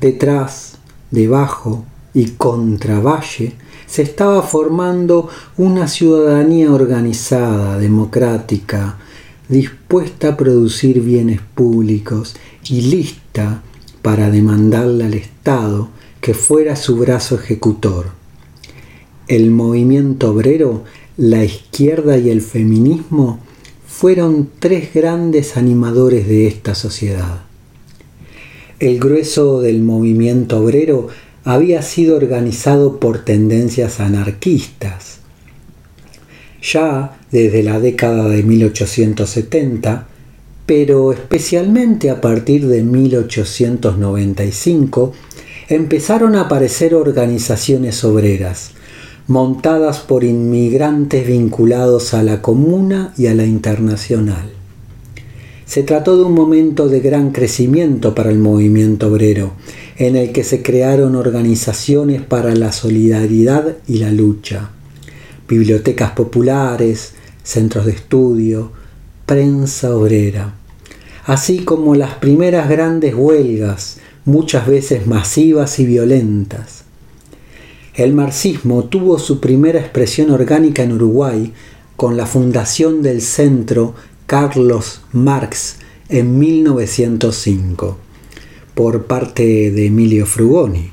Detrás, 0.00 0.78
debajo, 1.12 1.84
y 2.12 2.30
contra 2.30 2.98
Valle, 2.98 3.54
se 3.86 4.02
estaba 4.02 4.42
formando 4.42 5.28
una 5.56 5.86
ciudadanía 5.86 6.72
organizada, 6.72 7.78
democrática, 7.78 8.98
dispuesta 9.50 10.28
a 10.28 10.36
producir 10.36 11.00
bienes 11.00 11.40
públicos 11.40 12.36
y 12.68 12.82
lista 12.82 13.62
para 14.00 14.30
demandarle 14.30 15.04
al 15.04 15.14
Estado 15.14 15.90
que 16.20 16.34
fuera 16.34 16.76
su 16.76 16.96
brazo 16.96 17.34
ejecutor. 17.34 18.12
El 19.26 19.50
movimiento 19.50 20.30
obrero, 20.30 20.84
la 21.16 21.44
izquierda 21.44 22.16
y 22.16 22.30
el 22.30 22.40
feminismo 22.40 23.40
fueron 23.86 24.48
tres 24.60 24.94
grandes 24.94 25.56
animadores 25.56 26.28
de 26.28 26.46
esta 26.46 26.74
sociedad. 26.74 27.42
El 28.78 29.00
grueso 29.00 29.60
del 29.60 29.82
movimiento 29.82 30.60
obrero 30.60 31.08
había 31.44 31.82
sido 31.82 32.16
organizado 32.16 33.00
por 33.00 33.24
tendencias 33.24 33.98
anarquistas. 33.98 35.18
Ya 36.62 37.19
desde 37.32 37.62
la 37.62 37.80
década 37.80 38.28
de 38.28 38.42
1870, 38.42 40.08
pero 40.66 41.12
especialmente 41.12 42.10
a 42.10 42.20
partir 42.20 42.66
de 42.66 42.82
1895, 42.82 45.14
empezaron 45.68 46.34
a 46.34 46.42
aparecer 46.42 46.94
organizaciones 46.94 48.04
obreras, 48.04 48.72
montadas 49.26 50.00
por 50.00 50.24
inmigrantes 50.24 51.26
vinculados 51.26 52.12
a 52.14 52.22
la 52.22 52.42
comuna 52.42 53.14
y 53.16 53.28
a 53.28 53.34
la 53.34 53.44
internacional. 53.44 54.50
Se 55.66 55.82
trató 55.84 56.16
de 56.16 56.24
un 56.24 56.34
momento 56.34 56.88
de 56.88 56.98
gran 56.98 57.30
crecimiento 57.30 58.12
para 58.12 58.30
el 58.30 58.40
movimiento 58.40 59.06
obrero, 59.06 59.52
en 59.98 60.16
el 60.16 60.32
que 60.32 60.42
se 60.42 60.62
crearon 60.62 61.14
organizaciones 61.14 62.22
para 62.22 62.56
la 62.56 62.72
solidaridad 62.72 63.76
y 63.86 63.98
la 63.98 64.10
lucha, 64.10 64.70
bibliotecas 65.48 66.10
populares, 66.10 67.12
centros 67.50 67.84
de 67.84 67.92
estudio, 67.92 68.70
prensa 69.26 69.96
obrera, 69.96 70.54
así 71.24 71.64
como 71.64 71.96
las 71.96 72.14
primeras 72.14 72.68
grandes 72.68 73.12
huelgas, 73.16 73.98
muchas 74.24 74.68
veces 74.68 75.08
masivas 75.08 75.80
y 75.80 75.84
violentas. 75.84 76.84
El 77.94 78.14
marxismo 78.14 78.84
tuvo 78.84 79.18
su 79.18 79.40
primera 79.40 79.80
expresión 79.80 80.30
orgánica 80.30 80.84
en 80.84 80.92
Uruguay 80.92 81.52
con 81.96 82.16
la 82.16 82.26
fundación 82.26 83.02
del 83.02 83.20
Centro 83.20 83.94
Carlos 84.26 85.02
Marx 85.12 85.78
en 86.08 86.38
1905 86.38 87.98
por 88.74 89.06
parte 89.06 89.72
de 89.72 89.86
Emilio 89.86 90.24
Frugoni, 90.24 90.92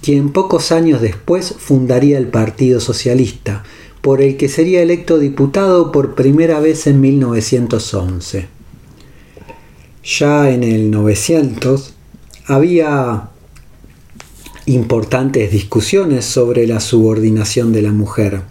quien 0.00 0.30
pocos 0.30 0.70
años 0.70 1.00
después 1.00 1.52
fundaría 1.58 2.16
el 2.16 2.28
Partido 2.28 2.78
Socialista, 2.78 3.64
por 4.00 4.22
el 4.22 4.36
que 4.36 4.48
sería 4.48 4.82
electo 4.82 5.18
diputado 5.18 5.92
por 5.92 6.14
primera 6.14 6.60
vez 6.60 6.86
en 6.86 7.00
1911. 7.00 8.48
Ya 10.04 10.50
en 10.50 10.64
el 10.64 10.90
900 10.90 11.94
había 12.46 13.28
importantes 14.66 15.50
discusiones 15.50 16.24
sobre 16.24 16.66
la 16.66 16.80
subordinación 16.80 17.72
de 17.72 17.82
la 17.82 17.92
mujer 17.92 18.42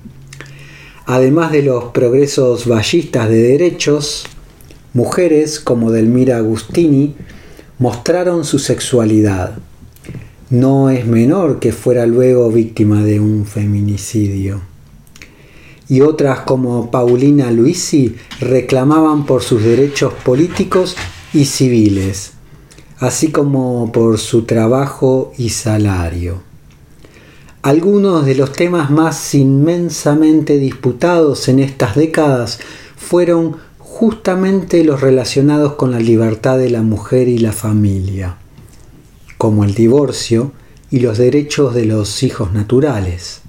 Además 1.12 1.52
de 1.52 1.64
los 1.64 1.86
progresos 1.86 2.68
vallistas 2.68 3.30
de 3.30 3.42
derechos, 3.42 4.26
mujeres 4.94 5.60
como 5.60 5.90
Delmira 5.90 6.38
Agustini 6.38 7.16
mostraron 7.80 8.46
su 8.46 8.60
sexualidad. 8.60 9.58
No 10.52 10.92
es 10.92 11.08
menor 11.08 11.60
que 11.60 11.72
fuera 11.72 12.06
luego 12.06 12.52
víctima 12.52 13.02
de 13.02 13.20
un 13.20 13.48
feminicidio. 13.48 14.62
Y 15.90 16.02
otras 16.02 16.42
como 16.42 16.92
Paulina 16.92 17.52
Luisi 17.52 18.16
reclamaban 18.40 19.26
por 19.26 19.44
sus 19.44 19.64
derechos 19.64 20.14
políticos 20.14 20.96
y 21.34 21.46
civiles, 21.46 22.34
así 23.00 23.32
como 23.32 23.92
por 23.92 24.20
su 24.20 24.44
trabajo 24.44 25.34
y 25.38 25.50
salario. 25.50 26.48
Algunos 27.62 28.26
de 28.26 28.36
los 28.36 28.54
temas 28.54 28.90
más 28.90 29.36
inmensamente 29.36 30.58
disputados 30.60 31.50
en 31.50 31.60
estas 31.60 31.96
décadas 31.96 32.60
fueron 32.96 33.58
justamente 33.80 34.86
los 34.86 35.02
relacionados 35.02 35.74
con 35.74 35.92
la 35.92 36.00
libertad 36.00 36.58
de 36.58 36.70
la 36.70 36.84
mujer 36.84 37.28
y 37.28 37.38
la 37.38 37.52
familia, 37.52 38.38
como 39.38 39.66
el 39.66 39.74
divorcio 39.74 40.54
y 40.90 41.02
los 41.02 41.18
derechos 41.18 41.74
de 41.74 41.84
los 41.84 42.24
hijos 42.24 42.54
naturales. 42.54 43.42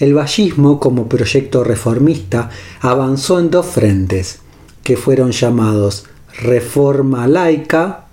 El 0.00 0.14
vallismo 0.14 0.80
como 0.80 1.08
proyecto 1.08 1.62
reformista 1.62 2.48
avanzó 2.80 3.38
en 3.38 3.50
dos 3.50 3.66
frentes, 3.66 4.38
que 4.82 4.96
fueron 4.96 5.30
llamados 5.30 6.06
reforma 6.42 7.28
laica, 7.28 8.06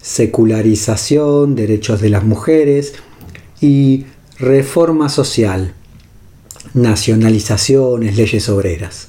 secularización, 0.00 1.56
derechos 1.56 2.00
de 2.00 2.10
las 2.10 2.22
mujeres, 2.22 2.94
y 3.60 4.06
reforma 4.38 5.08
social, 5.08 5.74
nacionalizaciones, 6.74 8.16
leyes 8.16 8.48
obreras. 8.48 9.08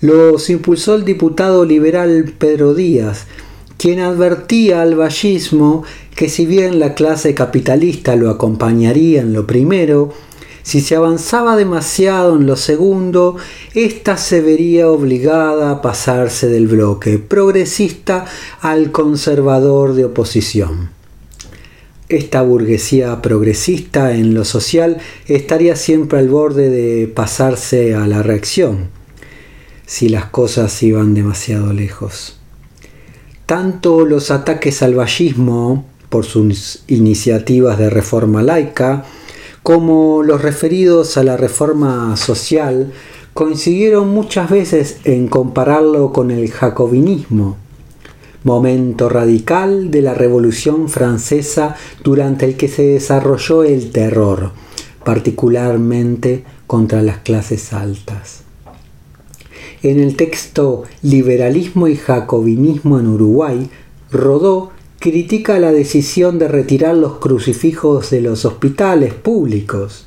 Los 0.00 0.50
impulsó 0.50 0.94
el 0.94 1.04
diputado 1.04 1.64
liberal 1.64 2.32
Pedro 2.38 2.74
Díaz, 2.74 3.26
quien 3.76 4.00
advertía 4.00 4.82
al 4.82 4.94
vallismo 4.94 5.82
que 6.14 6.28
si 6.28 6.46
bien 6.46 6.78
la 6.78 6.94
clase 6.94 7.34
capitalista 7.34 8.14
lo 8.14 8.30
acompañaría 8.30 9.20
en 9.20 9.32
lo 9.32 9.46
primero, 9.46 10.12
si 10.64 10.80
se 10.80 10.96
avanzaba 10.96 11.56
demasiado 11.56 12.36
en 12.36 12.46
lo 12.46 12.56
segundo, 12.56 13.36
ésta 13.74 14.16
se 14.16 14.40
vería 14.40 14.88
obligada 14.88 15.70
a 15.70 15.82
pasarse 15.82 16.48
del 16.48 16.68
bloque 16.68 17.18
progresista 17.18 18.24
al 18.62 18.90
conservador 18.90 19.92
de 19.92 20.06
oposición. 20.06 20.88
Esta 22.08 22.40
burguesía 22.40 23.20
progresista 23.20 24.14
en 24.14 24.32
lo 24.32 24.46
social 24.46 24.96
estaría 25.26 25.76
siempre 25.76 26.18
al 26.18 26.30
borde 26.30 26.70
de 26.70 27.08
pasarse 27.08 27.94
a 27.94 28.06
la 28.06 28.22
reacción 28.22 28.88
si 29.84 30.08
las 30.08 30.24
cosas 30.26 30.82
iban 30.82 31.12
demasiado 31.12 31.74
lejos. 31.74 32.38
Tanto 33.44 34.06
los 34.06 34.30
ataques 34.30 34.82
al 34.82 34.94
vallismo 34.94 35.84
por 36.08 36.24
sus 36.24 36.84
iniciativas 36.86 37.78
de 37.78 37.90
reforma 37.90 38.42
laica, 38.42 39.04
como 39.64 40.22
los 40.22 40.42
referidos 40.42 41.16
a 41.16 41.24
la 41.24 41.38
reforma 41.38 42.18
social, 42.18 42.92
coincidieron 43.32 44.10
muchas 44.10 44.50
veces 44.50 44.98
en 45.04 45.26
compararlo 45.26 46.12
con 46.12 46.30
el 46.30 46.50
jacobinismo, 46.50 47.56
momento 48.42 49.08
radical 49.08 49.90
de 49.90 50.02
la 50.02 50.12
Revolución 50.12 50.90
Francesa 50.90 51.76
durante 52.02 52.44
el 52.44 52.58
que 52.58 52.68
se 52.68 52.82
desarrolló 52.82 53.64
el 53.64 53.90
terror, 53.90 54.52
particularmente 55.02 56.44
contra 56.66 57.00
las 57.00 57.20
clases 57.20 57.72
altas. 57.72 58.42
En 59.82 59.98
el 59.98 60.14
texto 60.14 60.82
Liberalismo 61.00 61.88
y 61.88 61.96
Jacobinismo 61.96 63.00
en 63.00 63.06
Uruguay, 63.06 63.70
Rodó 64.12 64.73
critica 65.04 65.58
la 65.58 65.70
decisión 65.70 66.38
de 66.38 66.48
retirar 66.48 66.96
los 66.96 67.18
crucifijos 67.18 68.08
de 68.08 68.22
los 68.22 68.46
hospitales 68.46 69.12
públicos, 69.12 70.06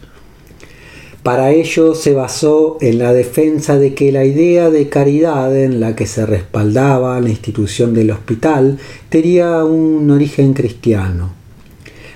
para 1.22 1.52
ello 1.52 1.94
se 1.94 2.16
basó 2.16 2.80
en 2.82 2.98
la 2.98 3.14
defensa 3.14 3.78
de 3.78 3.94
que 3.94 4.12
la 4.12 4.26
idea 4.26 4.72
de 4.72 4.90
caridad 4.90 5.56
en 5.56 5.80
la 5.80 5.96
que 5.96 6.08
se 6.08 6.26
respaldaba 6.26 7.22
la 7.22 7.30
institución 7.30 7.94
del 7.94 8.10
hospital 8.10 8.80
tenía 9.10 9.64
un 9.64 10.10
origen 10.10 10.54
cristiano. 10.54 11.30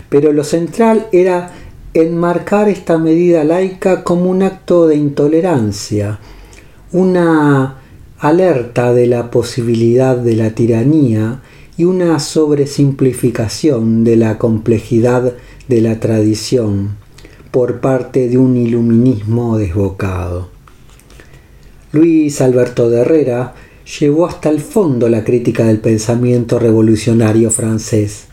Pero 0.10 0.34
lo 0.34 0.44
central 0.44 1.06
era 1.12 1.54
enmarcar 1.94 2.68
esta 2.68 2.98
medida 2.98 3.44
laica 3.44 4.04
como 4.04 4.28
un 4.28 4.42
acto 4.42 4.88
de 4.88 4.96
intolerancia, 4.96 6.18
una 6.94 7.76
alerta 8.18 8.92
de 8.92 9.06
la 9.06 9.30
posibilidad 9.30 10.18
de 10.18 10.36
la 10.36 10.50
tiranía 10.56 11.42
y 11.82 11.84
una 11.84 12.20
sobresimplificación 12.20 14.04
de 14.04 14.16
la 14.16 14.38
complejidad 14.38 15.34
de 15.68 15.82
la 15.82 16.00
tradición 16.00 16.96
por 17.50 17.82
parte 17.82 18.30
de 18.30 18.38
un 18.38 18.56
iluminismo 18.56 19.58
desbocado. 19.58 20.50
Luis 21.92 22.40
Alberto 22.40 22.92
de 22.92 23.02
Herrera 23.02 23.56
llevó 24.00 24.28
hasta 24.28 24.50
el 24.50 24.60
fondo 24.60 25.10
la 25.10 25.24
crítica 25.24 25.66
del 25.66 25.80
pensamiento 25.80 26.60
revolucionario 26.60 27.50
francés. 27.50 28.26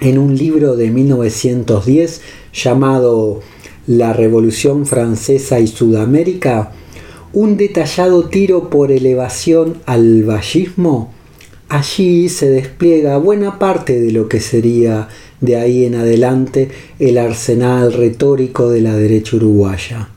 En 0.00 0.18
un 0.18 0.36
libro 0.36 0.74
de 0.74 0.90
1910 0.90 2.20
llamado 2.52 3.42
La 3.86 4.12
Revolución 4.12 4.86
Francesa 4.86 5.60
y 5.60 5.68
Sudamérica, 5.68 6.72
un 7.32 7.56
detallado 7.56 8.28
tiro 8.28 8.70
por 8.70 8.90
elevación 8.90 9.76
al 9.86 10.24
vallismo, 10.24 11.12
allí 11.70 12.28
se 12.28 12.50
despliega 12.50 13.16
buena 13.16 13.58
parte 13.58 14.00
de 14.00 14.10
lo 14.10 14.28
que 14.28 14.40
sería 14.40 15.08
de 15.40 15.56
ahí 15.56 15.84
en 15.84 15.94
adelante 15.94 16.68
el 16.98 17.16
arsenal 17.16 17.92
retórico 17.92 18.68
de 18.68 18.80
la 18.80 18.96
derecha 18.96 19.36
uruguaya. 19.36 20.08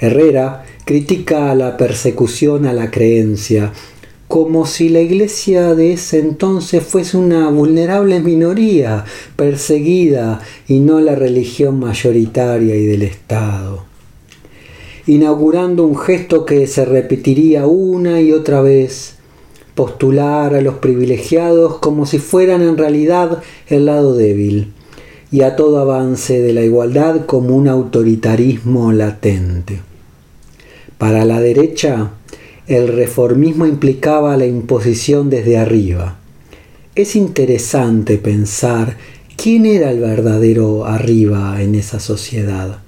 Herrera 0.00 0.64
critica 0.84 1.54
la 1.54 1.76
persecución 1.76 2.66
a 2.66 2.72
la 2.72 2.90
creencia, 2.90 3.72
como 4.26 4.66
si 4.66 4.88
la 4.88 5.00
iglesia 5.00 5.76
de 5.76 5.92
ese 5.92 6.18
entonces 6.18 6.82
fuese 6.82 7.16
una 7.16 7.48
vulnerable 7.50 8.18
minoría 8.20 9.04
perseguida 9.36 10.40
y 10.66 10.80
no 10.80 11.00
la 11.00 11.14
religión 11.14 11.78
mayoritaria 11.78 12.74
y 12.74 12.84
del 12.84 13.02
Estado, 13.02 13.84
inaugurando 15.06 15.86
un 15.86 15.96
gesto 15.96 16.44
que 16.44 16.66
se 16.66 16.84
repetiría 16.84 17.66
una 17.66 18.20
y 18.20 18.32
otra 18.32 18.60
vez, 18.60 19.17
postular 19.78 20.56
a 20.56 20.60
los 20.60 20.78
privilegiados 20.78 21.78
como 21.78 22.04
si 22.04 22.18
fueran 22.18 22.62
en 22.62 22.76
realidad 22.76 23.44
el 23.68 23.86
lado 23.86 24.16
débil, 24.16 24.72
y 25.30 25.42
a 25.42 25.54
todo 25.54 25.78
avance 25.78 26.40
de 26.40 26.52
la 26.52 26.62
igualdad 26.62 27.26
como 27.26 27.54
un 27.54 27.68
autoritarismo 27.68 28.90
latente. 28.90 29.78
Para 30.98 31.24
la 31.24 31.40
derecha, 31.40 32.10
el 32.66 32.88
reformismo 32.88 33.66
implicaba 33.66 34.36
la 34.36 34.46
imposición 34.46 35.30
desde 35.30 35.58
arriba. 35.58 36.18
Es 36.96 37.14
interesante 37.14 38.18
pensar 38.18 38.96
quién 39.36 39.64
era 39.64 39.92
el 39.92 40.00
verdadero 40.00 40.86
arriba 40.86 41.62
en 41.62 41.76
esa 41.76 42.00
sociedad. 42.00 42.80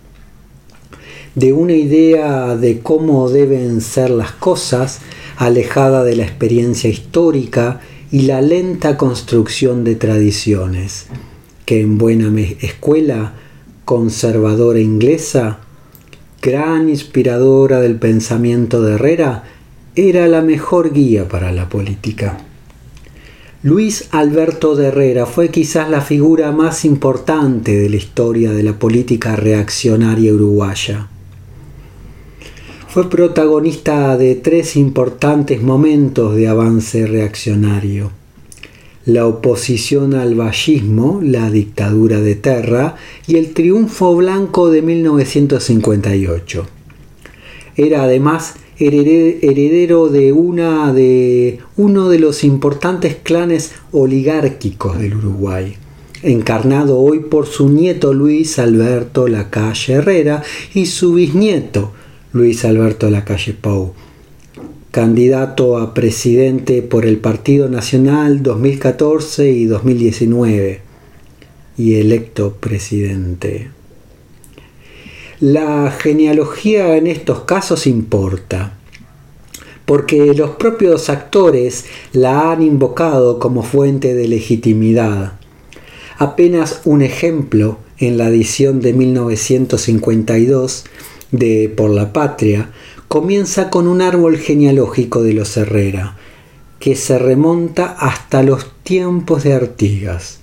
De 1.36 1.52
una 1.52 1.74
idea 1.74 2.56
de 2.56 2.80
cómo 2.80 3.30
deben 3.30 3.80
ser 3.80 4.10
las 4.10 4.32
cosas, 4.32 4.98
alejada 5.40 6.04
de 6.04 6.16
la 6.16 6.24
experiencia 6.24 6.90
histórica 6.90 7.80
y 8.12 8.22
la 8.22 8.42
lenta 8.42 8.98
construcción 8.98 9.84
de 9.84 9.94
tradiciones, 9.94 11.06
que 11.64 11.80
en 11.80 11.96
buena 11.96 12.30
escuela 12.60 13.32
conservadora 13.86 14.80
inglesa, 14.80 15.60
gran 16.42 16.90
inspiradora 16.90 17.80
del 17.80 17.96
pensamiento 17.96 18.82
de 18.82 18.96
Herrera, 18.96 19.44
era 19.94 20.28
la 20.28 20.42
mejor 20.42 20.92
guía 20.92 21.26
para 21.26 21.52
la 21.52 21.70
política. 21.70 22.36
Luis 23.62 24.08
Alberto 24.10 24.76
de 24.76 24.88
Herrera 24.88 25.24
fue 25.24 25.48
quizás 25.48 25.88
la 25.88 26.02
figura 26.02 26.52
más 26.52 26.84
importante 26.84 27.78
de 27.78 27.88
la 27.88 27.96
historia 27.96 28.52
de 28.52 28.62
la 28.62 28.78
política 28.78 29.36
reaccionaria 29.36 30.34
uruguaya. 30.34 31.08
Fue 32.92 33.08
protagonista 33.08 34.16
de 34.16 34.34
tres 34.34 34.74
importantes 34.74 35.62
momentos 35.62 36.34
de 36.34 36.48
avance 36.48 37.06
reaccionario. 37.06 38.10
La 39.04 39.28
oposición 39.28 40.14
al 40.14 40.34
vallismo, 40.34 41.20
la 41.22 41.52
dictadura 41.52 42.20
de 42.20 42.34
Terra 42.34 42.96
y 43.28 43.36
el 43.36 43.54
triunfo 43.54 44.16
blanco 44.16 44.72
de 44.72 44.82
1958. 44.82 46.66
Era 47.76 48.02
además 48.02 48.54
heredero 48.80 50.08
de, 50.08 50.32
de 50.92 51.58
uno 51.76 52.08
de 52.08 52.18
los 52.18 52.42
importantes 52.42 53.14
clanes 53.22 53.70
oligárquicos 53.92 54.98
del 54.98 55.14
Uruguay, 55.14 55.76
encarnado 56.24 56.98
hoy 56.98 57.20
por 57.20 57.46
su 57.46 57.68
nieto 57.68 58.12
Luis 58.12 58.58
Alberto 58.58 59.28
Lacalle 59.28 59.92
Herrera 59.92 60.42
y 60.74 60.86
su 60.86 61.14
bisnieto 61.14 61.92
Luis 62.32 62.64
Alberto 62.64 63.10
Lacalle 63.10 63.54
Pou, 63.54 63.92
candidato 64.92 65.78
a 65.78 65.92
presidente 65.94 66.80
por 66.80 67.04
el 67.04 67.18
Partido 67.18 67.68
Nacional 67.68 68.44
2014 68.44 69.50
y 69.50 69.64
2019 69.64 70.80
y 71.76 71.94
electo 71.94 72.52
presidente. 72.60 73.70
La 75.40 75.90
genealogía 75.90 76.96
en 76.96 77.08
estos 77.08 77.40
casos 77.40 77.88
importa, 77.88 78.78
porque 79.84 80.32
los 80.32 80.50
propios 80.50 81.10
actores 81.10 81.86
la 82.12 82.52
han 82.52 82.62
invocado 82.62 83.40
como 83.40 83.64
fuente 83.64 84.14
de 84.14 84.28
legitimidad. 84.28 85.32
Apenas 86.16 86.82
un 86.84 87.02
ejemplo 87.02 87.78
en 87.98 88.18
la 88.18 88.28
edición 88.28 88.80
de 88.80 88.92
1952 88.92 90.84
de 91.32 91.72
Por 91.74 91.90
la 91.90 92.12
Patria 92.12 92.70
comienza 93.08 93.70
con 93.70 93.88
un 93.88 94.02
árbol 94.02 94.38
genealógico 94.38 95.22
de 95.22 95.34
los 95.34 95.56
Herrera, 95.56 96.16
que 96.78 96.96
se 96.96 97.18
remonta 97.18 97.86
hasta 97.86 98.42
los 98.42 98.66
tiempos 98.82 99.42
de 99.44 99.54
Artigas, 99.54 100.40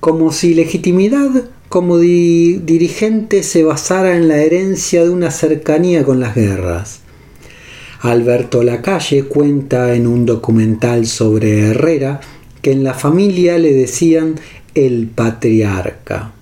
como 0.00 0.32
si 0.32 0.54
legitimidad 0.54 1.44
como 1.68 1.98
dirigente 1.98 3.42
se 3.42 3.64
basara 3.64 4.16
en 4.16 4.28
la 4.28 4.36
herencia 4.36 5.04
de 5.04 5.10
una 5.10 5.30
cercanía 5.30 6.04
con 6.04 6.20
las 6.20 6.34
guerras. 6.34 7.00
Alberto 8.00 8.62
Lacalle 8.62 9.24
cuenta 9.24 9.94
en 9.94 10.06
un 10.06 10.26
documental 10.26 11.06
sobre 11.06 11.70
Herrera 11.70 12.20
que 12.60 12.72
en 12.72 12.84
la 12.84 12.94
familia 12.94 13.58
le 13.58 13.72
decían 13.72 14.34
el 14.74 15.06
patriarca. 15.06 16.32